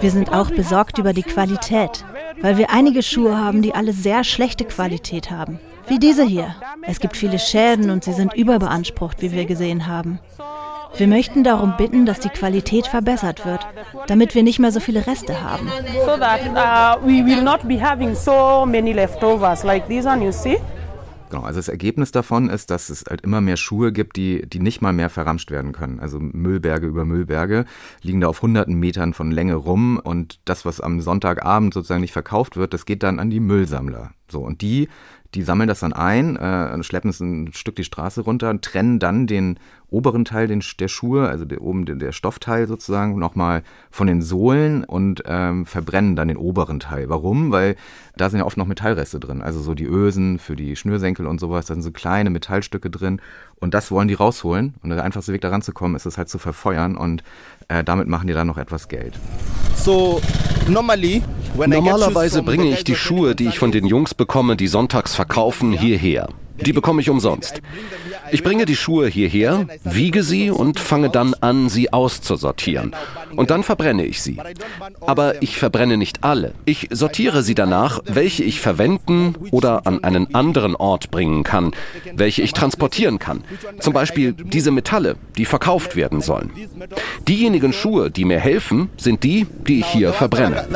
[0.00, 2.04] wir sind auch besorgt über die Qualität,
[2.40, 5.60] weil wir einige Schuhe haben, die alle sehr schlechte Qualität haben.
[5.86, 6.54] Wie diese hier.
[6.82, 10.18] Es gibt viele Schäden und sie sind überbeansprucht, wie wir gesehen haben.
[10.98, 13.60] Wir möchten darum bitten, dass die Qualität verbessert wird,
[14.06, 15.68] damit wir nicht mehr so viele Reste haben.
[16.06, 20.32] So that uh, we will not be having so many leftovers like this one you
[20.32, 20.56] see.
[21.28, 24.60] Genau, also das Ergebnis davon ist, dass es halt immer mehr Schuhe gibt, die, die
[24.60, 25.98] nicht mal mehr verramscht werden können.
[25.98, 27.64] Also Müllberge über Müllberge
[28.00, 32.12] liegen da auf hunderten Metern von Länge rum und das, was am Sonntagabend sozusagen nicht
[32.12, 34.12] verkauft wird, das geht dann an die Müllsammler.
[34.28, 34.88] So, und die
[35.34, 39.26] die sammeln das dann ein, äh, schleppen es ein Stück die Straße runter, trennen dann
[39.26, 39.58] den
[39.90, 44.20] oberen Teil den, der Schuhe, also der, oben der, der Stoffteil sozusagen, nochmal von den
[44.22, 47.08] Sohlen und ähm, verbrennen dann den oberen Teil.
[47.08, 47.52] Warum?
[47.52, 47.76] Weil
[48.16, 51.38] da sind ja oft noch Metallreste drin, also so die Ösen für die Schnürsenkel und
[51.38, 53.20] sowas, da sind so kleine Metallstücke drin
[53.56, 56.38] und das wollen die rausholen und der einfachste Weg da ranzukommen ist es halt zu
[56.38, 57.22] verfeuern und
[57.68, 59.18] äh, damit machen die dann noch etwas Geld.
[59.74, 60.20] So,
[60.68, 61.22] normally,
[61.56, 66.28] Normalerweise bringe ich die Schuhe, die ich von den Jungs bekomme, die sonntags verkaufen, hierher.
[66.60, 67.62] Die bekomme ich umsonst.
[68.30, 72.92] Ich bringe die Schuhe hierher, wiege sie und fange dann an, sie auszusortieren.
[73.34, 74.38] Und dann verbrenne ich sie.
[75.00, 76.52] Aber ich verbrenne nicht alle.
[76.64, 81.72] Ich sortiere sie danach, welche ich verwenden oder an einen anderen Ort bringen kann,
[82.14, 83.44] welche ich transportieren kann.
[83.80, 86.50] Zum Beispiel diese Metalle, die verkauft werden sollen.
[87.28, 90.66] Diejenigen Schuhe, die mir helfen, sind die, die ich hier verbrenne.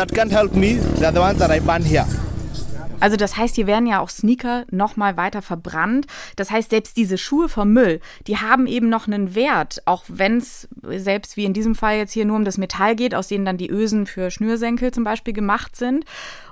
[3.01, 6.07] Also das heißt, hier werden ja auch Sneaker nochmal weiter verbrannt.
[6.37, 10.39] Das heißt, selbst diese Schuhe vom Müll, die haben eben noch einen Wert, auch wenn
[10.39, 13.45] es selbst wie in diesem Fall jetzt hier nur um das Metall geht, aus denen
[13.45, 16.05] dann die Ösen für Schnürsenkel zum Beispiel gemacht sind.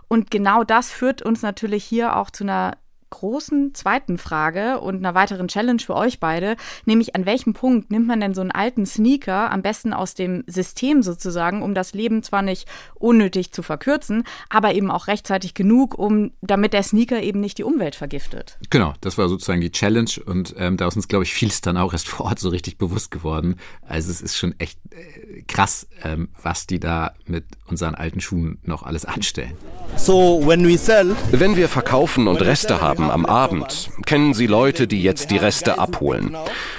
[0.08, 2.76] Und genau das führt uns natürlich hier auch zu einer
[3.10, 8.06] großen zweiten Frage und einer weiteren Challenge für euch beide, nämlich an welchem Punkt nimmt
[8.06, 12.22] man denn so einen alten Sneaker am besten aus dem System sozusagen, um das Leben
[12.22, 17.40] zwar nicht unnötig zu verkürzen, aber eben auch rechtzeitig genug, um damit der Sneaker eben
[17.40, 18.58] nicht die Umwelt vergiftet.
[18.70, 21.76] Genau, das war sozusagen die Challenge und ähm, da ist uns, glaube ich, vieles dann
[21.76, 23.56] auch erst vor Ort so richtig bewusst geworden.
[23.86, 28.58] Also es ist schon echt äh, krass, ähm, was die da mit unseren alten Schuhen
[28.64, 29.54] noch alles anstellen.
[29.96, 34.86] So, when we sell, Wenn wir verkaufen und Reste haben am Abend, kennen Sie Leute,
[34.86, 36.36] die jetzt die Reste abholen.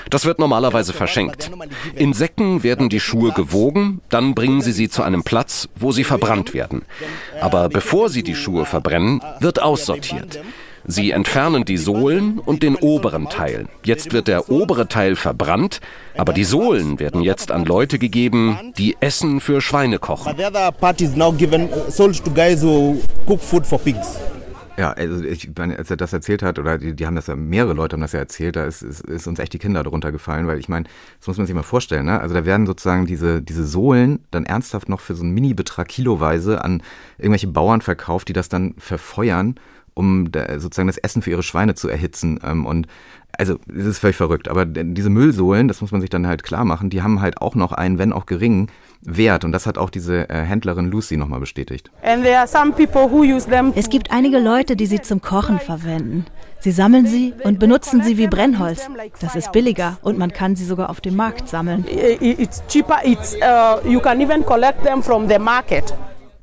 [0.10, 1.52] Das wird normalerweise verschenkt.
[1.96, 6.04] In Säcken werden die Schuhe gewogen, dann bringen Sie sie zu einem Platz, wo sie
[6.04, 6.84] verbrannt werden.
[7.42, 10.40] Aber bevor Sie die Schuhe verbrennen, wird aussortiert.
[10.86, 13.68] Sie entfernen die Sohlen und den oberen Teil.
[13.84, 15.82] Jetzt wird der obere Teil verbrannt,
[16.18, 20.36] aber die Sohlen werden jetzt an Leute gegeben, die Essen für Schweine kochen.
[24.80, 27.36] Ja, also ich meine, als er das erzählt hat, oder die, die haben das ja,
[27.36, 30.14] mehrere Leute haben das ja erzählt, da ist, ist, ist uns echt die Kinder darunter
[30.14, 30.86] gefallen, weil ich meine,
[31.18, 32.22] das muss man sich mal vorstellen, ne?
[32.22, 36.64] Also da werden sozusagen diese, diese Sohlen dann ernsthaft noch für so einen Mini-Betrag kiloweise
[36.64, 36.82] an
[37.18, 39.56] irgendwelche Bauern verkauft, die das dann verfeuern
[39.96, 42.40] um da, sozusagen das Essen für ihre Schweine zu erhitzen.
[42.42, 42.88] Ähm, und
[43.38, 44.48] also es ist völlig verrückt.
[44.48, 47.56] Aber diese Müllsohlen, das muss man sich dann halt klar machen, die haben halt auch
[47.56, 48.68] noch einen, wenn auch geringen,
[49.02, 49.46] Wert.
[49.46, 51.90] Und das hat auch diese äh, Händlerin Lucy nochmal bestätigt.
[53.76, 56.26] Es gibt einige Leute, die sie zum Kochen verwenden.
[56.60, 58.90] Sie sammeln sie und benutzen sie wie Brennholz.
[59.22, 61.86] Das ist billiger und man kann sie sogar auf dem Markt sammeln.
[61.88, 63.00] It's cheaper.
[63.04, 65.94] It's, uh, you can even collect them from the market.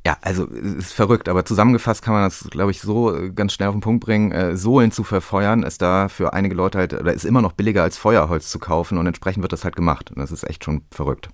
[0.07, 3.71] Ja, also ist verrückt, aber zusammengefasst kann man das, glaube ich, so äh, ganz schnell
[3.71, 4.31] auf den Punkt bringen.
[4.31, 7.83] Äh, Sohlen zu verfeuern ist da für einige Leute halt, oder ist immer noch billiger
[7.83, 10.13] als Feuerholz zu kaufen und entsprechend wird das halt gemacht.
[10.13, 11.29] Und das ist echt schon verrückt.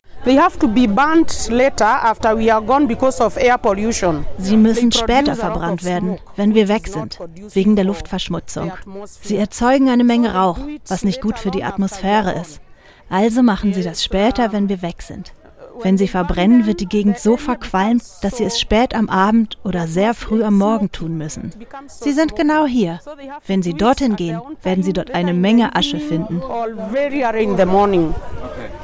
[4.39, 7.19] Sie müssen später verbrannt werden, wenn wir weg sind,
[7.53, 8.73] wegen der Luftverschmutzung.
[9.21, 12.63] Sie erzeugen eine Menge Rauch, was nicht gut für die Atmosphäre ist.
[13.11, 15.35] Also machen sie das später, wenn wir weg sind.
[15.81, 19.87] Wenn sie verbrennen, wird die Gegend so verqualmt, dass sie es spät am Abend oder
[19.87, 21.53] sehr früh am Morgen tun müssen.
[21.87, 23.01] Sie sind genau hier.
[23.47, 26.43] Wenn sie dorthin gehen, werden sie dort eine Menge Asche finden.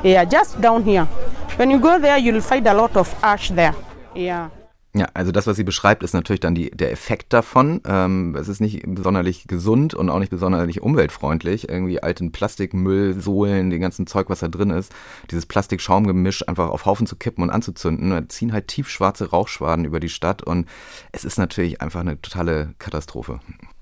[0.04, 1.08] Yeah, just down here.
[1.56, 3.74] When you go there, you'll find a lot of ash there.
[4.14, 4.50] Yeah.
[4.98, 7.80] Ja, also das, was sie beschreibt, ist natürlich dann die, der Effekt davon.
[7.86, 11.68] Ähm, es ist nicht besonders gesund und auch nicht besonders umweltfreundlich.
[11.68, 14.92] Irgendwie alten Plastikmüll, Sohlen, den ganzen Zeug, was da drin ist,
[15.30, 18.10] dieses Plastik-Schaumgemisch einfach auf Haufen zu kippen und anzuzünden.
[18.10, 20.66] Da ziehen halt tiefschwarze Rauchschwaden über die Stadt und
[21.12, 23.38] es ist natürlich einfach eine totale Katastrophe.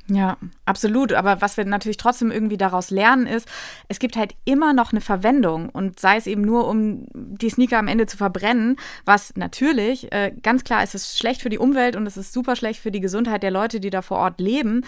[0.09, 1.12] Ja, absolut.
[1.12, 3.49] Aber was wir natürlich trotzdem irgendwie daraus lernen, ist,
[3.88, 7.79] es gibt halt immer noch eine Verwendung und sei es eben nur, um die Sneaker
[7.79, 11.97] am Ende zu verbrennen, was natürlich, äh, ganz klar, ist es schlecht für die Umwelt
[11.97, 14.85] und es ist super schlecht für die Gesundheit der Leute, die da vor Ort leben.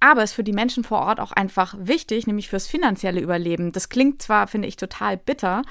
[0.00, 3.70] Aber es ist für die Menschen vor Ort auch einfach wichtig, nämlich fürs finanzielle Überleben.
[3.70, 5.62] Das klingt zwar, finde ich, total bitter,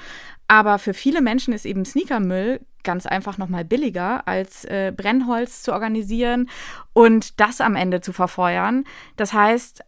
[0.46, 5.72] aber für viele Menschen ist eben Sneakermüll ganz einfach nochmal billiger, als äh, Brennholz zu
[5.72, 6.48] organisieren
[6.92, 8.84] und das am Ende zu verfeuern.
[9.16, 9.82] Das heißt,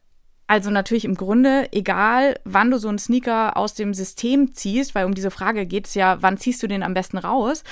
[0.46, 5.07] also natürlich im Grunde, egal wann du so einen Sneaker aus dem System ziehst, weil
[5.07, 7.64] um diese Frage geht es ja, wann ziehst du den am besten raus,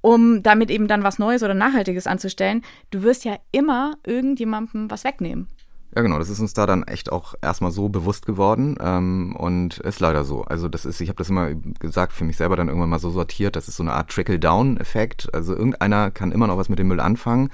[0.00, 5.04] um damit eben dann was Neues oder Nachhaltiges anzustellen, du wirst ja immer irgendjemandem was
[5.04, 5.48] wegnehmen.
[5.98, 9.78] Ja, genau, das ist uns da dann echt auch erstmal so bewusst geworden ähm, und
[9.78, 10.44] ist leider so.
[10.44, 13.10] Also das ist, ich habe das immer gesagt, für mich selber dann irgendwann mal so
[13.10, 15.28] sortiert, das ist so eine Art Trickle-Down-Effekt.
[15.34, 17.50] Also irgendeiner kann immer noch was mit dem Müll anfangen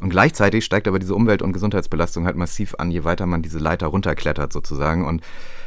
[0.00, 3.58] und gleichzeitig steigt aber diese Umwelt- und Gesundheitsbelastung halt massiv an, je weiter man diese
[3.58, 5.20] Leiter runterklettert sozusagen und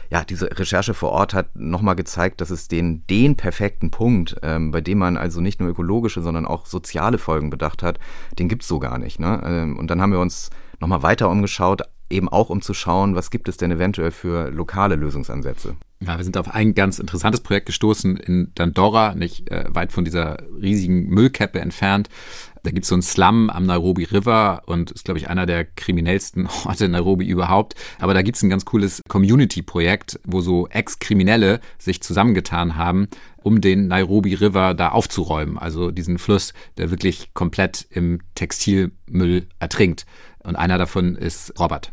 [0.09, 4.71] ja, diese Recherche vor Ort hat nochmal gezeigt, dass es den, den perfekten Punkt, ähm,
[4.71, 7.99] bei dem man also nicht nur ökologische, sondern auch soziale Folgen bedacht hat,
[8.39, 9.19] den gibt's so gar nicht.
[9.19, 9.41] Ne?
[9.45, 13.31] Ähm, und dann haben wir uns nochmal weiter umgeschaut, eben auch um zu schauen, was
[13.31, 15.75] gibt es denn eventuell für lokale Lösungsansätze.
[16.01, 20.03] Ja, wir sind auf ein ganz interessantes Projekt gestoßen in Dandora, nicht äh, weit von
[20.03, 22.09] dieser riesigen Müllkeppe entfernt.
[22.63, 25.65] Da gibt es so einen Slum am Nairobi River und ist, glaube ich, einer der
[25.65, 27.75] kriminellsten Orte in Nairobi überhaupt.
[27.99, 33.07] Aber da gibt es ein ganz cooles Community-Projekt, wo so Ex-Kriminelle sich zusammengetan haben,
[33.43, 35.57] um den Nairobi River da aufzuräumen.
[35.57, 40.05] Also diesen Fluss, der wirklich komplett im Textilmüll ertrinkt.
[40.47, 41.91] Und einer davon ist Robert.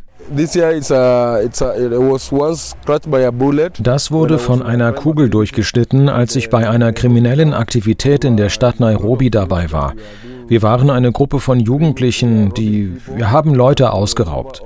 [3.82, 8.78] Das wurde von einer Kugel durchgeschnitten, als ich bei einer kriminellen Aktivität in der Stadt
[8.78, 9.94] Nairobi dabei war.
[10.52, 14.62] Wir waren eine Gruppe von Jugendlichen, die wir haben Leute ausgeraubt.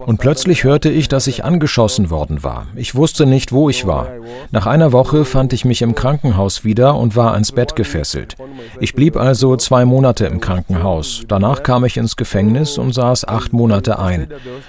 [0.00, 2.66] Und plötzlich hörte ich, dass ich angeschossen worden war.
[2.76, 4.08] Ich wusste nicht, wo ich war.
[4.50, 8.36] Nach einer Woche fand ich mich im Krankenhaus wieder und war ans Bett gefesselt.
[8.80, 11.22] Ich blieb also zwei Monate im Krankenhaus.
[11.26, 14.28] Danach kam ich ins Gefängnis und saß acht Monate ein.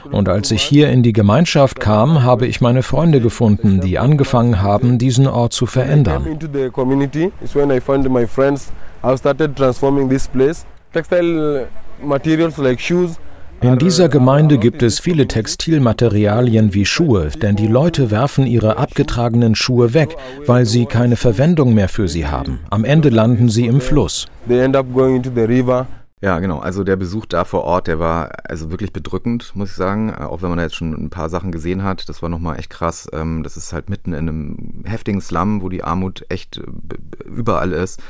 [0.10, 4.62] Und als ich hier in die Gemeinschaft kam, habe ich meine Freunde gefunden, die angefangen
[4.62, 6.26] haben, diesen Ort zu verändern.
[10.94, 11.68] Textile
[12.04, 13.18] materials like shoes
[13.64, 19.54] in dieser Gemeinde gibt es viele Textilmaterialien wie Schuhe, denn die Leute werfen ihre abgetragenen
[19.54, 22.62] Schuhe weg, weil sie keine Verwendung mehr für sie haben.
[22.72, 24.26] Am Ende landen sie im Fluss.
[26.22, 26.58] Ja, genau.
[26.58, 30.12] Also der Besuch da vor Ort, der war also wirklich bedrückend, muss ich sagen.
[30.14, 32.72] Auch wenn man da jetzt schon ein paar Sachen gesehen hat, das war nochmal echt
[32.72, 33.08] krass.
[33.14, 36.64] Ähm, das ist halt mitten in einem heftigen Slum, wo die Armut echt äh,
[37.28, 38.02] überall ist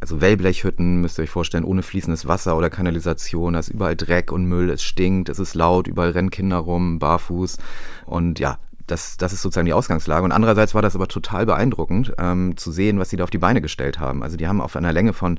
[0.00, 3.54] also Wellblechhütten, müsst ihr euch vorstellen, ohne fließendes Wasser oder Kanalisation.
[3.54, 6.98] Da ist überall Dreck und Müll, es stinkt, es ist laut, überall rennen Kinder rum,
[6.98, 7.58] barfuß.
[8.06, 10.24] Und ja, das, das ist sozusagen die Ausgangslage.
[10.24, 13.38] Und andererseits war das aber total beeindruckend, ähm, zu sehen, was sie da auf die
[13.38, 14.22] Beine gestellt haben.
[14.22, 15.38] Also die haben auf einer Länge von,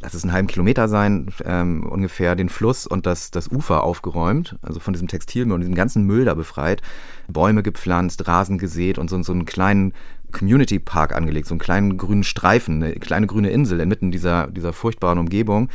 [0.00, 4.56] lass es einen halben Kilometer sein, ähm, ungefähr den Fluss und das, das Ufer aufgeräumt,
[4.62, 6.82] also von diesem Textilmüll und diesem ganzen Müll da befreit,
[7.28, 9.92] Bäume gepflanzt, Rasen gesät und so, so einen kleinen
[10.32, 14.72] Community Park angelegt, so einen kleinen grünen Streifen, eine kleine grüne Insel inmitten dieser, dieser
[14.72, 15.68] furchtbaren Umgebung.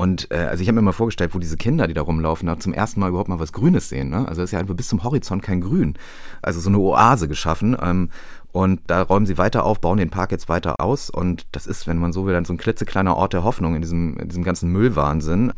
[0.00, 2.58] Und äh, also ich habe mir mal vorgestellt, wo diese Kinder, die da rumlaufen, da
[2.58, 4.08] zum ersten Mal überhaupt mal was Grünes sehen.
[4.08, 4.26] Ne?
[4.26, 5.94] Also es ist ja einfach bis zum Horizont kein Grün.
[6.40, 7.76] Also so eine Oase geschaffen.
[7.82, 8.08] Ähm,
[8.52, 11.10] und da räumen sie weiter auf, bauen den Park jetzt weiter aus.
[11.10, 13.82] Und das ist, wenn man so will, dann so ein klitzekleiner Ort der Hoffnung in
[13.82, 15.52] diesem, in diesem ganzen Müllwahnsinn.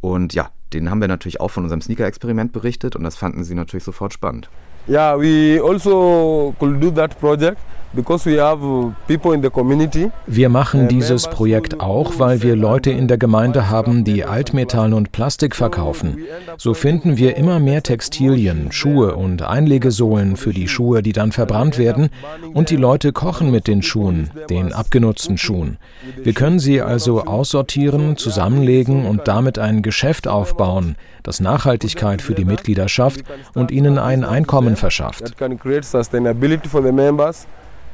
[0.00, 3.54] Und ja, den haben wir natürlich auch von unserem Sneaker-Experiment berichtet und das fanden sie
[3.54, 4.48] natürlich sofort spannend.
[4.90, 7.58] Yeah, we also could do that project.
[7.96, 8.92] Uh,
[10.26, 15.10] wir machen dieses Projekt auch, weil wir Leute in der Gemeinde haben, die Altmetall und
[15.10, 16.18] Plastik verkaufen.
[16.56, 21.78] So finden wir immer mehr Textilien, Schuhe und Einlegesohlen für die Schuhe, die dann verbrannt
[21.78, 22.10] werden.
[22.54, 25.78] Und die Leute kochen mit den Schuhen, den abgenutzten Schuhen.
[26.22, 32.44] Wir können sie also aussortieren, zusammenlegen und damit ein Geschäft aufbauen, das Nachhaltigkeit für die
[32.44, 33.24] Mitglieder schafft
[33.54, 35.22] und ihnen ein Einkommen verschafft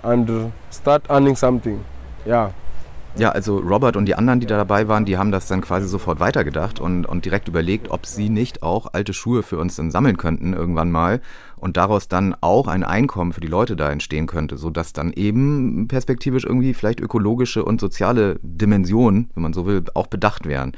[0.06, 1.80] and start earning something.
[2.24, 2.52] Ja.
[3.18, 5.88] Ja, also Robert und die anderen, die da dabei waren, die haben das dann quasi
[5.88, 9.90] sofort weitergedacht und, und direkt überlegt, ob sie nicht auch alte Schuhe für uns dann
[9.90, 11.22] sammeln könnten irgendwann mal
[11.56, 15.88] und daraus dann auch ein Einkommen für die Leute da entstehen könnte, sodass dann eben
[15.88, 20.72] perspektivisch irgendwie vielleicht ökologische und soziale Dimensionen, wenn man so will, auch bedacht werden.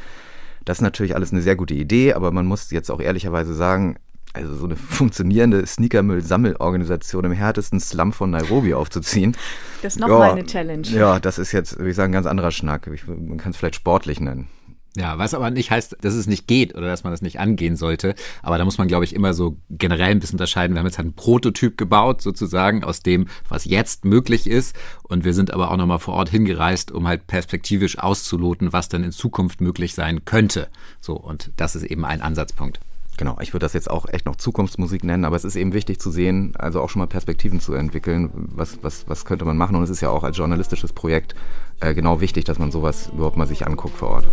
[0.64, 3.96] Das ist natürlich alles eine sehr gute Idee, aber man muss jetzt auch ehrlicherweise sagen,
[4.32, 9.36] also so eine funktionierende Sneakermüll-Sammelorganisation im härtesten Slum von Nairobi aufzuziehen.
[9.82, 10.86] Das ist nochmal ja, eine Challenge.
[10.88, 12.88] Ja, das ist jetzt, würde ich sagen, ein ganz anderer Schnack.
[12.92, 14.48] Ich, man kann es vielleicht sportlich nennen.
[14.96, 17.76] Ja, was aber nicht heißt, dass es nicht geht oder dass man das nicht angehen
[17.76, 18.16] sollte.
[18.42, 20.74] Aber da muss man, glaube ich, immer so generell ein bisschen unterscheiden.
[20.74, 24.74] Wir haben jetzt halt einen Prototyp gebaut, sozusagen, aus dem, was jetzt möglich ist.
[25.04, 29.04] Und wir sind aber auch nochmal vor Ort hingereist, um halt perspektivisch auszuloten, was dann
[29.04, 30.68] in Zukunft möglich sein könnte.
[31.00, 32.80] So, und das ist eben ein Ansatzpunkt.
[33.18, 35.98] Genau, ich würde das jetzt auch echt noch Zukunftsmusik nennen, aber es ist eben wichtig
[35.98, 39.74] zu sehen, also auch schon mal Perspektiven zu entwickeln, was, was, was könnte man machen.
[39.74, 41.34] Und es ist ja auch als journalistisches Projekt
[41.80, 44.28] äh, genau wichtig, dass man sowas überhaupt mal sich anguckt vor Ort.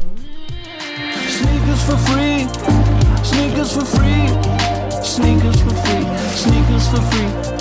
[1.27, 2.45] Sneakers for free,
[3.23, 4.27] sneakers for free,
[5.03, 7.55] sneakers for free, sneakers for free.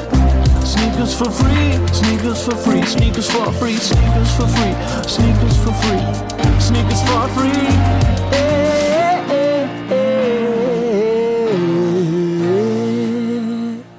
[0.63, 4.75] Sneakers for free, sneakers for free, sneakers for free, sneakers for free,
[5.07, 8.64] sneakers for free, sneakers for free.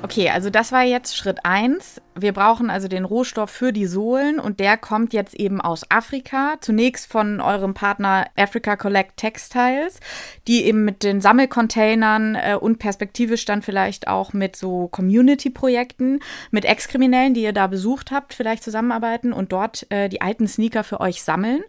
[0.06, 2.00] Okay, also das war jetzt Schritt eins.
[2.14, 6.58] Wir brauchen also den Rohstoff für die Sohlen und der kommt jetzt eben aus Afrika.
[6.62, 10.00] Zunächst von eurem Partner Africa Collect Textiles,
[10.48, 16.20] die eben mit den Sammelcontainern äh, und perspektivisch dann vielleicht auch mit so Community-Projekten,
[16.52, 20.84] mit Ex-Kriminellen, die ihr da besucht habt, vielleicht zusammenarbeiten und dort äh, die alten Sneaker
[20.84, 21.64] für euch sammeln.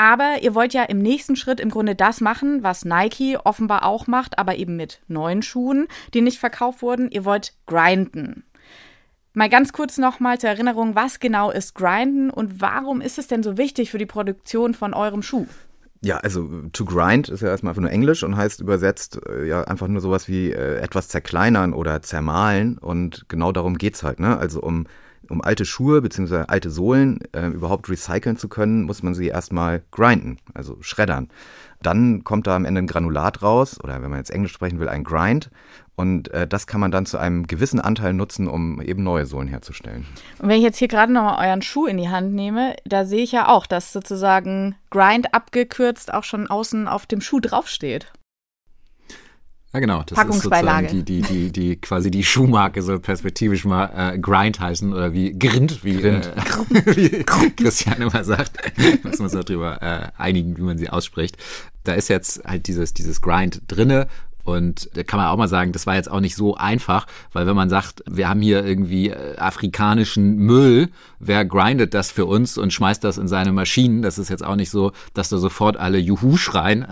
[0.00, 4.06] Aber ihr wollt ja im nächsten Schritt im Grunde das machen, was Nike offenbar auch
[4.06, 7.10] macht, aber eben mit neuen Schuhen, die nicht verkauft wurden.
[7.10, 8.44] Ihr wollt grinden.
[9.34, 13.42] Mal ganz kurz nochmal zur Erinnerung, was genau ist Grinden und warum ist es denn
[13.42, 15.46] so wichtig für die Produktion von eurem Schuh?
[16.00, 19.64] Ja, also to grind ist ja erstmal einfach nur Englisch und heißt übersetzt äh, ja
[19.64, 24.38] einfach nur sowas wie äh, etwas zerkleinern oder zermahlen und genau darum geht's halt, ne?
[24.38, 24.86] Also um
[25.30, 26.44] um alte Schuhe bzw.
[26.48, 31.28] alte Sohlen äh, überhaupt recyceln zu können, muss man sie erstmal grinden, also schreddern.
[31.82, 34.88] Dann kommt da am Ende ein Granulat raus, oder wenn man jetzt Englisch sprechen will,
[34.88, 35.50] ein Grind.
[35.96, 39.48] Und äh, das kann man dann zu einem gewissen Anteil nutzen, um eben neue Sohlen
[39.48, 40.06] herzustellen.
[40.38, 43.22] Und wenn ich jetzt hier gerade nochmal euren Schuh in die Hand nehme, da sehe
[43.22, 48.12] ich ja auch, dass sozusagen Grind abgekürzt auch schon außen auf dem Schuh draufsteht.
[49.72, 50.02] Ja, genau.
[50.04, 50.86] Das Packungsbeilage.
[50.86, 55.12] Ist die, die, die, die, quasi die Schuhmarke soll perspektivisch mal äh, Grind heißen oder
[55.12, 56.26] wie Grind, wie, Grind.
[56.26, 58.56] Äh, wie Christian immer sagt.
[59.04, 61.36] Müssen wir uns darüber äh, einigen, wie man sie ausspricht.
[61.84, 64.08] Da ist jetzt halt dieses, dieses Grind drinne
[64.44, 67.46] und da kann man auch mal sagen, das war jetzt auch nicht so einfach, weil
[67.46, 70.88] wenn man sagt, wir haben hier irgendwie äh, afrikanischen Müll,
[71.20, 74.02] wer grindet das für uns und schmeißt das in seine Maschinen?
[74.02, 76.86] Das ist jetzt auch nicht so, dass da sofort alle Juhu schreien.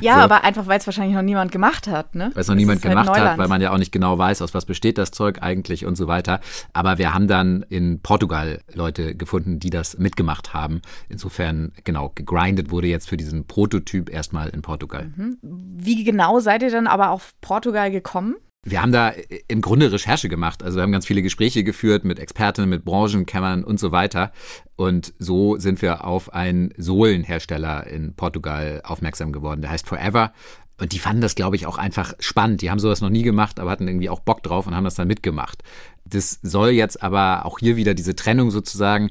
[0.00, 0.20] Ja, so.
[0.20, 2.30] aber einfach, weil es wahrscheinlich noch niemand gemacht hat, ne?
[2.34, 4.18] Weil es noch das niemand halt gemacht halt hat, weil man ja auch nicht genau
[4.18, 6.40] weiß, aus was besteht das Zeug eigentlich und so weiter.
[6.72, 10.82] Aber wir haben dann in Portugal Leute gefunden, die das mitgemacht haben.
[11.08, 15.10] Insofern, genau, gegrindet wurde jetzt für diesen Prototyp erstmal in Portugal.
[15.16, 15.38] Mhm.
[15.42, 18.36] Wie genau seid ihr dann aber auf Portugal gekommen?
[18.62, 19.12] Wir haben da
[19.48, 20.62] im Grunde Recherche gemacht.
[20.62, 24.32] Also wir haben ganz viele Gespräche geführt mit Expertinnen, mit Branchenkämmern und so weiter.
[24.76, 29.62] Und so sind wir auf einen Sohlenhersteller in Portugal aufmerksam geworden.
[29.62, 30.32] Der heißt Forever.
[30.78, 32.60] Und die fanden das, glaube ich, auch einfach spannend.
[32.60, 34.94] Die haben sowas noch nie gemacht, aber hatten irgendwie auch Bock drauf und haben das
[34.94, 35.62] dann mitgemacht.
[36.04, 39.10] Das soll jetzt aber auch hier wieder diese Trennung sozusagen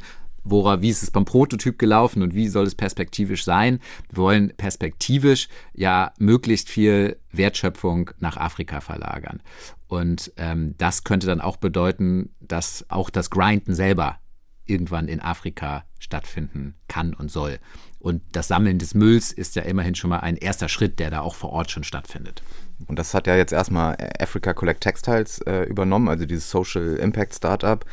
[0.51, 3.79] wora, wie ist es beim Prototyp gelaufen und wie soll es perspektivisch sein.
[4.09, 9.41] Wir wollen perspektivisch ja möglichst viel Wertschöpfung nach Afrika verlagern.
[9.87, 14.19] Und ähm, das könnte dann auch bedeuten, dass auch das Grinden selber
[14.65, 17.59] irgendwann in Afrika stattfinden kann und soll.
[17.99, 21.19] Und das Sammeln des Mülls ist ja immerhin schon mal ein erster Schritt, der da
[21.19, 22.41] auch vor Ort schon stattfindet.
[22.87, 27.35] Und das hat ja jetzt erstmal Africa Collect Textiles äh, übernommen, also dieses Social Impact
[27.35, 27.83] Startup,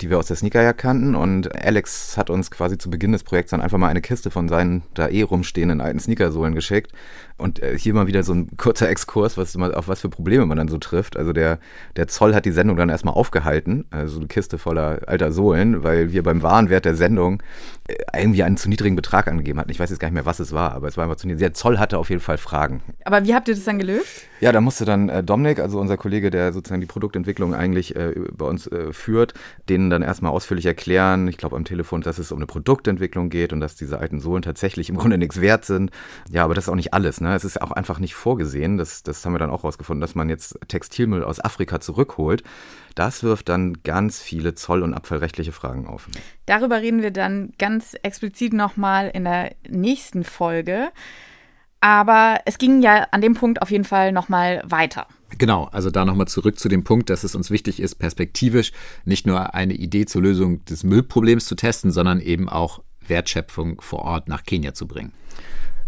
[0.00, 1.14] die wir aus der Sneakerjagd kannten.
[1.14, 4.48] Und Alex hat uns quasi zu Beginn des Projekts dann einfach mal eine Kiste von
[4.48, 6.92] seinen da eh rumstehenden alten Sneakersohlen geschickt.
[7.36, 10.56] Und äh, hier mal wieder so ein kurzer Exkurs, was, auf was für Probleme man
[10.56, 11.16] dann so trifft.
[11.16, 11.58] Also der,
[11.96, 16.12] der Zoll hat die Sendung dann erstmal aufgehalten, also eine Kiste voller alter Sohlen, weil
[16.12, 17.42] wir beim Warenwert der Sendung
[17.88, 19.70] äh, irgendwie einen zu niedrigen Betrag angegeben hatten.
[19.70, 21.40] Ich weiß jetzt gar nicht mehr, was es war, aber es war einfach zu niedrig.
[21.40, 22.82] Der Zoll hatte auf jeden Fall Fragen.
[23.04, 24.22] Aber wie habt ihr das dann gelöst?
[24.40, 28.44] Ja, da musste dann äh, Dominik, also unser Kollege, der sozusagen die Produktentwicklung eigentlich bei
[28.44, 29.34] uns führt,
[29.84, 33.52] denen dann erstmal ausführlich erklären, ich glaube am Telefon, dass es um eine Produktentwicklung geht
[33.52, 35.90] und dass diese alten Sohlen tatsächlich im Grunde nichts wert sind.
[36.30, 37.20] Ja, aber das ist auch nicht alles.
[37.20, 37.34] Ne?
[37.34, 40.28] Es ist auch einfach nicht vorgesehen, das, das haben wir dann auch rausgefunden, dass man
[40.28, 42.42] jetzt Textilmüll aus Afrika zurückholt.
[42.94, 46.08] Das wirft dann ganz viele zoll- und abfallrechtliche Fragen auf.
[46.46, 50.90] Darüber reden wir dann ganz explizit nochmal in der nächsten Folge.
[51.80, 55.06] Aber es ging ja an dem Punkt auf jeden Fall nochmal weiter.
[55.38, 58.72] Genau, also da nochmal zurück zu dem Punkt, dass es uns wichtig ist, perspektivisch
[59.04, 64.00] nicht nur eine Idee zur Lösung des Müllproblems zu testen, sondern eben auch Wertschöpfung vor
[64.00, 65.12] Ort nach Kenia zu bringen.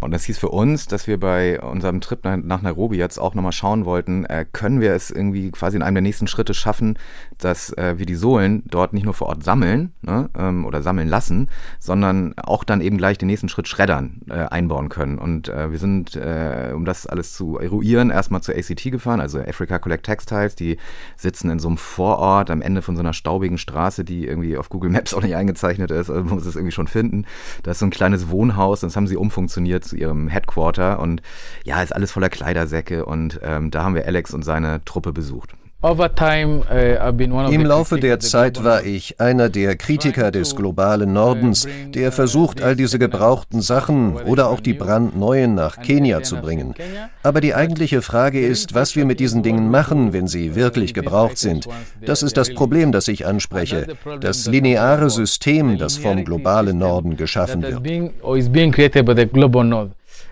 [0.01, 3.53] Und das hieß für uns, dass wir bei unserem Trip nach Nairobi jetzt auch nochmal
[3.53, 6.99] schauen wollten, äh, können wir es irgendwie quasi in einem der nächsten Schritte schaffen,
[7.39, 11.09] dass äh, wir die Sohlen dort nicht nur vor Ort sammeln ne, ähm, oder sammeln
[11.09, 15.19] lassen, sondern auch dann eben gleich den nächsten Schritt Schreddern äh, einbauen können.
[15.19, 19.39] Und äh, wir sind, äh, um das alles zu eruieren, erstmal zur ACT gefahren, also
[19.41, 20.55] Africa Collect Textiles.
[20.57, 20.77] Die
[21.17, 24.69] sitzen in so einem Vorort am Ende von so einer staubigen Straße, die irgendwie auf
[24.69, 27.25] Google Maps auch nicht eingezeichnet ist, also man muss es irgendwie schon finden.
[27.63, 31.23] Da ist so ein kleines Wohnhaus, das haben sie umfunktioniert zu ihrem Headquarter und
[31.65, 35.55] ja, ist alles voller Kleidersäcke und ähm, da haben wir Alex und seine Truppe besucht.
[35.89, 42.61] Uh, Im Laufe der Zeit war ich einer der Kritiker des globalen Nordens, der versucht,
[42.61, 46.75] all diese gebrauchten Sachen oder auch die brandneuen nach Kenia zu bringen.
[47.23, 51.39] Aber die eigentliche Frage ist, was wir mit diesen Dingen machen, wenn sie wirklich gebraucht
[51.39, 51.69] sind.
[52.05, 53.87] Das ist das Problem, das ich anspreche.
[54.21, 57.87] Das lineare System, das vom globalen Norden geschaffen wird.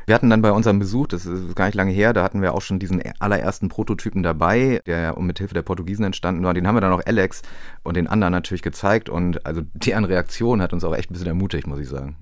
[0.06, 2.54] Wir hatten dann bei unserem Besuch, das ist gar nicht lange her, da hatten wir
[2.54, 6.54] auch schon diesen allerersten Prototypen dabei, der mit Hilfe der Portugiesen entstanden war.
[6.54, 7.42] Den haben wir dann auch Alex
[7.82, 11.28] und den anderen natürlich gezeigt und also deren Reaktion hat uns auch echt ein bisschen
[11.28, 12.16] ermutigt, muss ich sagen.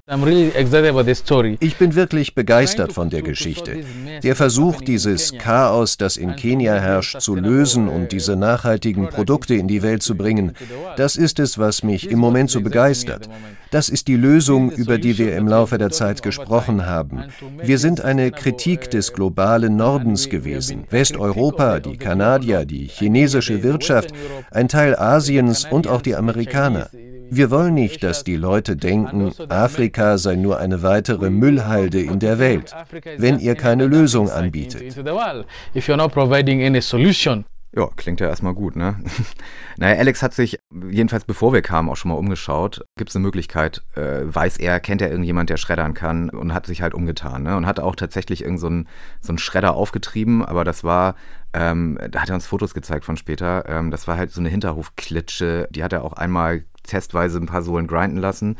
[1.61, 3.85] Ich bin wirklich begeistert von der Geschichte.
[4.23, 9.69] Der Versuch, dieses Chaos, das in Kenia herrscht, zu lösen und diese nachhaltigen Produkte in
[9.69, 10.53] die Welt zu bringen,
[10.97, 13.29] das ist es, was mich im Moment so begeistert.
[13.71, 17.25] Das ist die Lösung, über die wir im Laufe der Zeit gesprochen haben.
[17.63, 20.85] Wir sind eine Kritik des globalen Nordens gewesen.
[20.91, 24.13] Westeuropa, die Kanadier, die chinesische Wirtschaft,
[24.51, 26.89] ein Teil Asiens und auch die Amerikaner.
[27.35, 32.39] Wir wollen nicht, dass die Leute denken, Afrika sei nur eine weitere Müllhalde in der
[32.39, 32.75] Welt,
[33.17, 34.97] wenn ihr keine Lösung anbietet.
[37.75, 38.97] Ja, klingt ja erstmal gut, ne?
[39.79, 40.59] naja, Alex hat sich,
[40.91, 42.85] jedenfalls bevor wir kamen, auch schon mal umgeschaut.
[42.97, 46.67] Gibt es eine Möglichkeit, äh, weiß er, kennt er irgendjemand, der schreddern kann und hat
[46.67, 47.57] sich halt umgetan, ne?
[47.57, 51.15] Und hat auch tatsächlich irgendeinen so, so einen Schredder aufgetrieben, aber das war,
[51.55, 54.51] ähm, da hat er uns Fotos gezeigt von später, ähm, das war halt so eine
[54.51, 58.59] Hinterhofklitsche, die hat er auch einmal testweise ein paar Sohlen grinden lassen.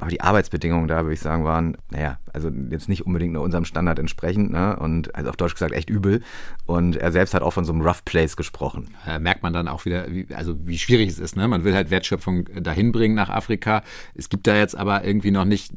[0.00, 3.98] Aber die Arbeitsbedingungen da, würde ich sagen, waren, naja, also jetzt nicht unbedingt unserem Standard
[3.98, 4.76] entsprechend, ne?
[4.76, 6.22] Und also auf Deutsch gesagt echt übel.
[6.66, 8.90] Und er selbst hat auch von so einem Rough Place gesprochen.
[9.06, 11.34] Äh, merkt man dann auch wieder, wie, also wie schwierig es ist.
[11.34, 11.48] Ne?
[11.48, 13.82] Man will halt Wertschöpfung dahin bringen nach Afrika.
[14.14, 15.72] Es gibt da jetzt aber irgendwie noch nicht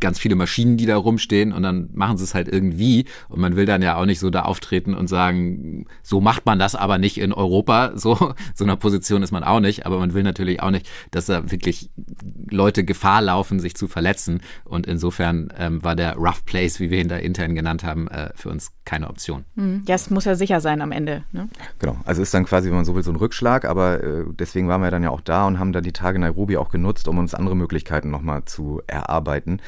[0.00, 3.04] ganz viele Maschinen, die da rumstehen und dann machen sie es halt irgendwie.
[3.28, 6.58] Und man will dann ja auch nicht so da auftreten und sagen, so macht man
[6.58, 7.92] das aber nicht in Europa.
[7.96, 9.84] So, so einer Position ist man auch nicht.
[9.84, 11.90] Aber man will natürlich auch nicht, dass da wirklich
[12.48, 14.40] Leute Gefahr laufen, sich zu verletzen.
[14.64, 18.30] Und insofern ähm, war der Rough Place, wie wir ihn da intern genannt haben, äh,
[18.34, 19.44] für uns keine Option.
[19.56, 19.82] Hm.
[19.86, 21.24] Ja, es muss ja sicher sein am Ende.
[21.32, 21.48] Ne?
[21.78, 21.96] Genau.
[22.04, 23.64] Also ist dann quasi, wenn man so will, so ein Rückschlag.
[23.64, 26.22] Aber äh, deswegen waren wir dann ja auch da und haben dann die Tage in
[26.22, 29.60] Nairobi auch genutzt, um uns andere Möglichkeiten nochmal zu erarbeiten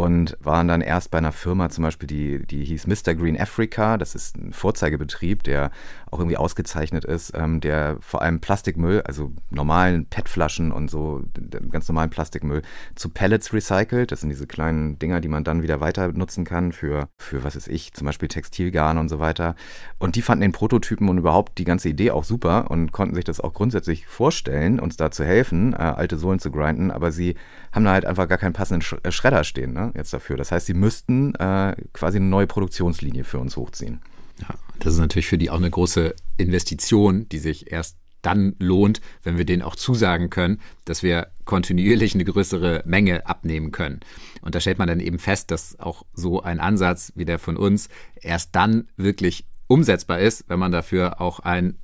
[0.00, 3.14] und waren dann erst bei einer Firma zum Beispiel, die, die hieß Mr.
[3.14, 3.98] Green Africa.
[3.98, 5.70] Das ist ein Vorzeigebetrieb, der
[6.10, 11.22] auch irgendwie ausgezeichnet ist, ähm, der vor allem Plastikmüll, also normalen PET-Flaschen und so,
[11.70, 12.62] ganz normalen Plastikmüll,
[12.94, 14.10] zu Pellets recycelt.
[14.10, 17.54] Das sind diese kleinen Dinger, die man dann wieder weiter nutzen kann für, für was
[17.54, 19.54] weiß ich, zum Beispiel Textilgarn und so weiter.
[19.98, 23.24] Und die fanden den Prototypen und überhaupt die ganze Idee auch super und konnten sich
[23.24, 27.34] das auch grundsätzlich vorstellen, uns da zu helfen, äh, alte Sohlen zu grinden, aber sie
[27.72, 30.36] haben da halt einfach gar keinen passenden Sch äh, Schredder stehen ne, jetzt dafür.
[30.36, 34.00] Das heißt, sie müssten äh, quasi eine neue Produktionslinie für uns hochziehen.
[34.40, 39.00] Ja, das ist natürlich für die auch eine große Investition, die sich erst dann lohnt,
[39.22, 44.00] wenn wir denen auch zusagen können, dass wir kontinuierlich eine größere Menge abnehmen können.
[44.42, 47.56] Und da stellt man dann eben fest, dass auch so ein Ansatz wie der von
[47.56, 47.88] uns
[48.20, 51.78] erst dann wirklich umsetzbar ist, wenn man dafür auch ein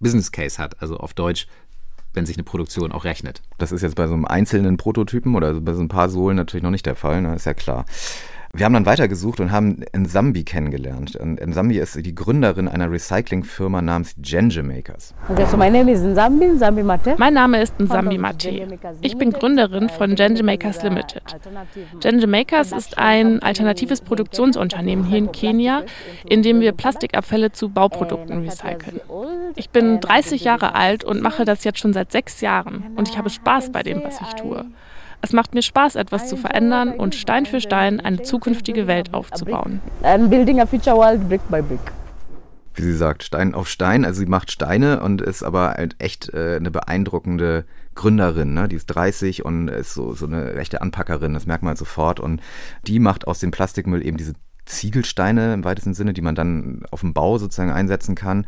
[0.00, 1.46] Business Case hat, also auf Deutsch
[2.14, 3.42] wenn sich eine Produktion auch rechnet.
[3.58, 6.62] Das ist jetzt bei so einem einzelnen Prototypen oder bei so ein paar Sohlen natürlich
[6.62, 7.34] noch nicht der Fall, ne?
[7.34, 7.86] ist ja klar.
[8.54, 11.18] Wir haben dann weitergesucht und haben Nsambi kennengelernt.
[11.18, 15.14] Nsambi ist die Gründerin einer Recyclingfirma namens Genje Makers.
[15.30, 17.14] Okay, so my name is Nsambi, Nsambi Mate.
[17.16, 18.68] Mein Name ist Nsambi Mate.
[19.00, 21.22] Ich bin Gründerin von Genje Makers Limited.
[22.00, 25.84] Genje Makers ist ein alternatives Produktionsunternehmen hier in Kenia,
[26.28, 29.00] in dem wir Plastikabfälle zu Bauprodukten recyceln.
[29.56, 33.16] Ich bin 30 Jahre alt und mache das jetzt schon seit sechs Jahren und ich
[33.16, 34.66] habe Spaß bei dem, was ich tue.
[35.22, 39.80] Es macht mir Spaß, etwas zu verändern und Stein für Stein eine zukünftige Welt aufzubauen.
[42.74, 44.04] Wie sie sagt, Stein auf Stein.
[44.04, 48.52] Also sie macht Steine und ist aber halt echt äh, eine beeindruckende Gründerin.
[48.54, 48.66] Ne?
[48.66, 52.18] Die ist 30 und ist so, so eine rechte Anpackerin, das merkt man sofort.
[52.18, 52.40] Und
[52.86, 54.32] die macht aus dem Plastikmüll eben diese
[54.64, 58.46] Ziegelsteine im weitesten Sinne, die man dann auf dem Bau sozusagen einsetzen kann.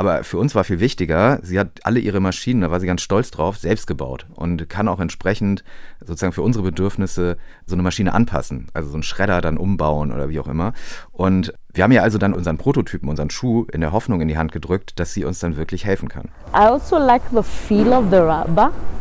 [0.00, 3.02] Aber für uns war viel wichtiger, sie hat alle ihre Maschinen, da war sie ganz
[3.02, 5.62] stolz drauf, selbst gebaut und kann auch entsprechend
[6.00, 7.36] sozusagen für unsere Bedürfnisse
[7.66, 10.72] so eine Maschine anpassen, also so einen Schredder dann umbauen oder wie auch immer.
[11.12, 14.38] Und wir haben ihr also dann unseren Prototypen, unseren Schuh in der Hoffnung in die
[14.38, 16.30] Hand gedrückt, dass sie uns dann wirklich helfen kann.
[16.54, 16.96] Also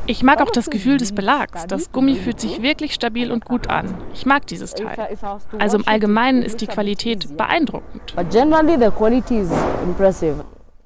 [0.06, 1.66] ich mag auch das Gefühl des Belags.
[1.68, 3.94] Das Gummi fühlt sich wirklich stabil und gut an.
[4.14, 5.18] Ich mag dieses Teil.
[5.60, 8.16] Also im Allgemeinen ist die Qualität beeindruckend.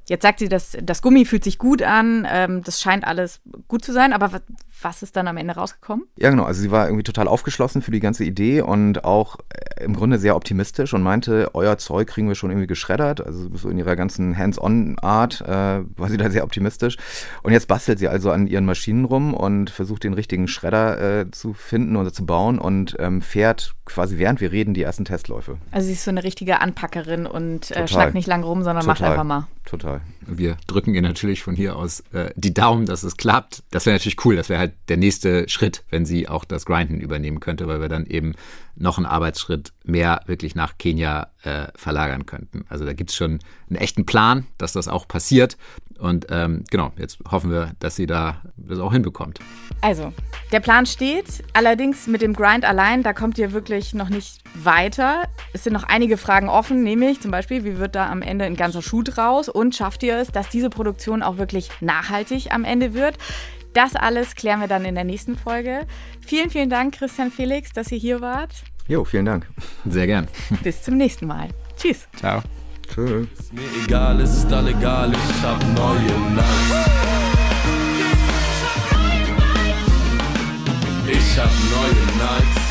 [0.08, 3.86] Jetzt sagt sie, dass das Gummi fühlt sich gut an, ähm, das scheint alles gut
[3.86, 4.41] zu sein, aber
[4.82, 6.06] was ist dann am Ende rausgekommen?
[6.18, 6.43] Ja, genau.
[6.43, 10.20] Also sie war irgendwie total aufgeschlossen für die ganze Idee und auch äh, im Grunde
[10.20, 13.26] sehr optimistisch und meinte, euer Zeug kriegen wir schon irgendwie geschreddert.
[13.26, 16.97] Also so in ihrer ganzen Hands-on-Art äh, war sie da sehr optimistisch.
[17.43, 21.32] Und jetzt bastelt sie also an ihren Maschinen rum und versucht den richtigen Schredder äh,
[21.32, 25.57] zu finden oder zu bauen und ähm, fährt quasi während wir reden die ersten Testläufe.
[25.71, 28.93] Also sie ist so eine richtige Anpackerin und äh, schnackt nicht lang rum, sondern Total.
[28.93, 29.47] macht einfach mal.
[29.65, 30.01] Total.
[30.21, 33.63] Wir drücken ihr natürlich von hier aus äh, die Daumen, dass es klappt.
[33.71, 34.36] Das wäre natürlich cool.
[34.36, 37.89] Das wäre halt der nächste Schritt, wenn sie auch das Grinden übernehmen könnte, weil wir
[37.89, 38.34] dann eben
[38.75, 42.65] noch einen Arbeitsschritt mehr wirklich nach Kenia äh, verlagern könnten.
[42.69, 45.57] Also da gibt es schon einen echten Plan, dass das auch passiert.
[46.04, 49.39] Und ähm, genau, jetzt hoffen wir, dass sie da das auch hinbekommt.
[49.80, 50.12] Also,
[50.51, 51.45] der Plan steht.
[51.54, 55.30] Allerdings mit dem Grind allein, da kommt ihr wirklich noch nicht weiter.
[55.54, 58.58] Es sind noch einige Fragen offen, nämlich zum Beispiel, wie wird da am Ende ein
[58.58, 62.93] ganzer Schuh draus und schafft ihr es, dass diese Produktion auch wirklich nachhaltig am Ende
[62.93, 63.18] wird?
[63.74, 65.88] Das alles klären wir dann in der nächsten Folge.
[66.20, 68.51] Vielen, vielen Dank, Christian Felix, dass ihr hier wart.
[68.89, 69.47] Jo, vielen Dank.
[69.86, 70.28] Sehr gern.
[70.64, 71.47] Bis zum nächsten Mal.
[71.78, 72.10] Tschüss.
[72.18, 72.43] Ciao.
[72.88, 73.27] Tschüss.
[73.51, 77.03] Mir egal, es ist all egal, ich hab neue Nights.
[81.07, 82.65] Ich hab neue Nights.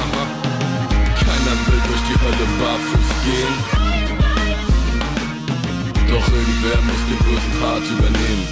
[0.00, 0.22] Aha.
[1.24, 3.56] Keiner will durch die Hölle barfuß gehen.
[6.10, 8.46] Doch irgendwer muss den bösen Part übernehmen.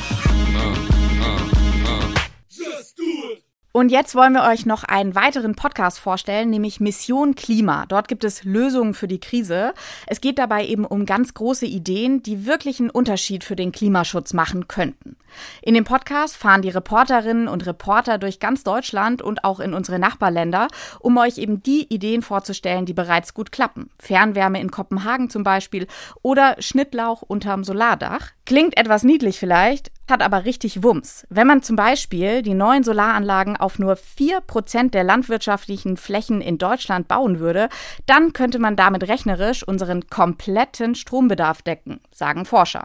[0.56, 0.74] Ah,
[1.22, 1.40] ah,
[1.86, 2.06] ah.
[2.48, 3.51] Just do it.
[3.72, 7.86] Und jetzt wollen wir euch noch einen weiteren Podcast vorstellen, nämlich Mission Klima.
[7.88, 9.72] Dort gibt es Lösungen für die Krise.
[10.06, 14.34] Es geht dabei eben um ganz große Ideen, die wirklich einen Unterschied für den Klimaschutz
[14.34, 15.16] machen könnten.
[15.62, 19.98] In dem Podcast fahren die Reporterinnen und Reporter durch ganz Deutschland und auch in unsere
[19.98, 20.68] Nachbarländer,
[21.00, 23.88] um euch eben die Ideen vorzustellen, die bereits gut klappen.
[23.98, 25.86] Fernwärme in Kopenhagen zum Beispiel
[26.20, 28.32] oder Schnittlauch unterm Solardach.
[28.44, 31.26] Klingt etwas niedlich vielleicht, hat aber richtig Wumms.
[31.30, 37.08] Wenn man zum Beispiel die neuen Solaranlagen auf nur 4% der landwirtschaftlichen Flächen in Deutschland
[37.08, 37.68] bauen würde,
[38.06, 42.84] dann könnte man damit rechnerisch unseren kompletten Strombedarf decken, sagen Forscher.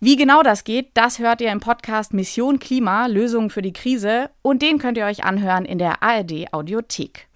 [0.00, 4.30] Wie genau das geht, das hört ihr im Podcast Mission Klima, Lösungen für die Krise
[4.42, 7.26] und den könnt ihr euch anhören in der ARD Audiothek.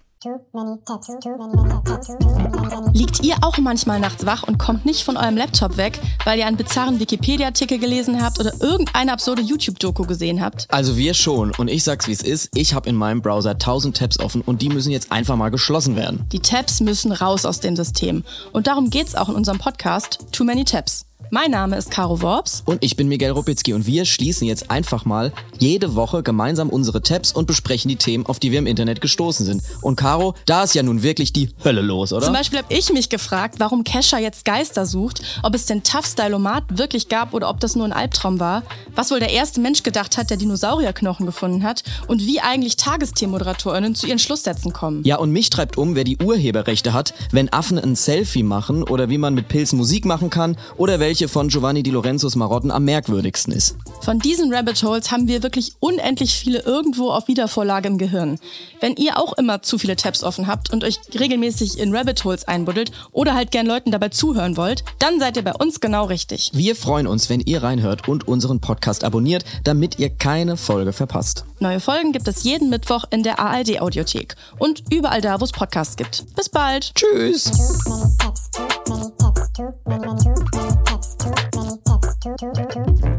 [2.93, 6.45] Liegt ihr auch manchmal nachts wach und kommt nicht von eurem Laptop weg, weil ihr
[6.45, 10.67] einen bizarren Wikipedia-Artikel gelesen habt oder irgendeine absurde YouTube-Doku gesehen habt?
[10.69, 11.51] Also wir schon.
[11.57, 14.61] Und ich sag's wie es ist, ich habe in meinem Browser 1000 Tabs offen und
[14.61, 16.25] die müssen jetzt einfach mal geschlossen werden.
[16.31, 18.23] Die Tabs müssen raus aus dem System.
[18.51, 21.05] Und darum geht's auch in unserem Podcast Too Many Tabs.
[21.31, 22.61] Mein Name ist Caro Worps.
[22.65, 27.01] Und ich bin Miguel Rupitzky und wir schließen jetzt einfach mal jede Woche gemeinsam unsere
[27.01, 29.63] Tabs und besprechen die Themen, auf die wir im Internet gestoßen sind.
[29.81, 32.25] Und Caro, da ist ja nun wirklich die Hölle los, oder?
[32.25, 36.05] Zum Beispiel habe ich mich gefragt, warum Kesha jetzt Geister sucht, ob es den Tough
[36.05, 38.63] Stylomat wirklich gab oder ob das nur ein Albtraum war,
[38.95, 43.95] was wohl der erste Mensch gedacht hat, der Dinosaurierknochen gefunden hat und wie eigentlich Tagesthemenmoderatorinnen
[43.95, 45.03] zu ihren Schlusssätzen kommen.
[45.03, 49.09] Ja, und mich treibt um, wer die Urheberrechte hat, wenn Affen ein Selfie machen oder
[49.09, 52.71] wie man mit Pilzen Musik machen kann oder welche welche von Giovanni Di Lorenzos Marotten
[52.71, 53.75] am merkwürdigsten ist.
[54.01, 58.39] Von diesen Rabbit Holes haben wir wirklich unendlich viele irgendwo auf Wiedervorlage im Gehirn.
[58.79, 62.47] Wenn ihr auch immer zu viele Tabs offen habt und euch regelmäßig in Rabbit Holes
[62.47, 66.49] einbuddelt oder halt gern Leuten dabei zuhören wollt, dann seid ihr bei uns genau richtig.
[66.51, 71.45] Wir freuen uns, wenn ihr reinhört und unseren Podcast abonniert, damit ihr keine Folge verpasst.
[71.59, 75.51] Neue Folgen gibt es jeden Mittwoch in der ARD Audiothek und überall da, wo es
[75.51, 76.25] Podcasts gibt.
[76.35, 76.91] Bis bald.
[76.95, 77.51] Tschüss.
[82.23, 83.12] two two two two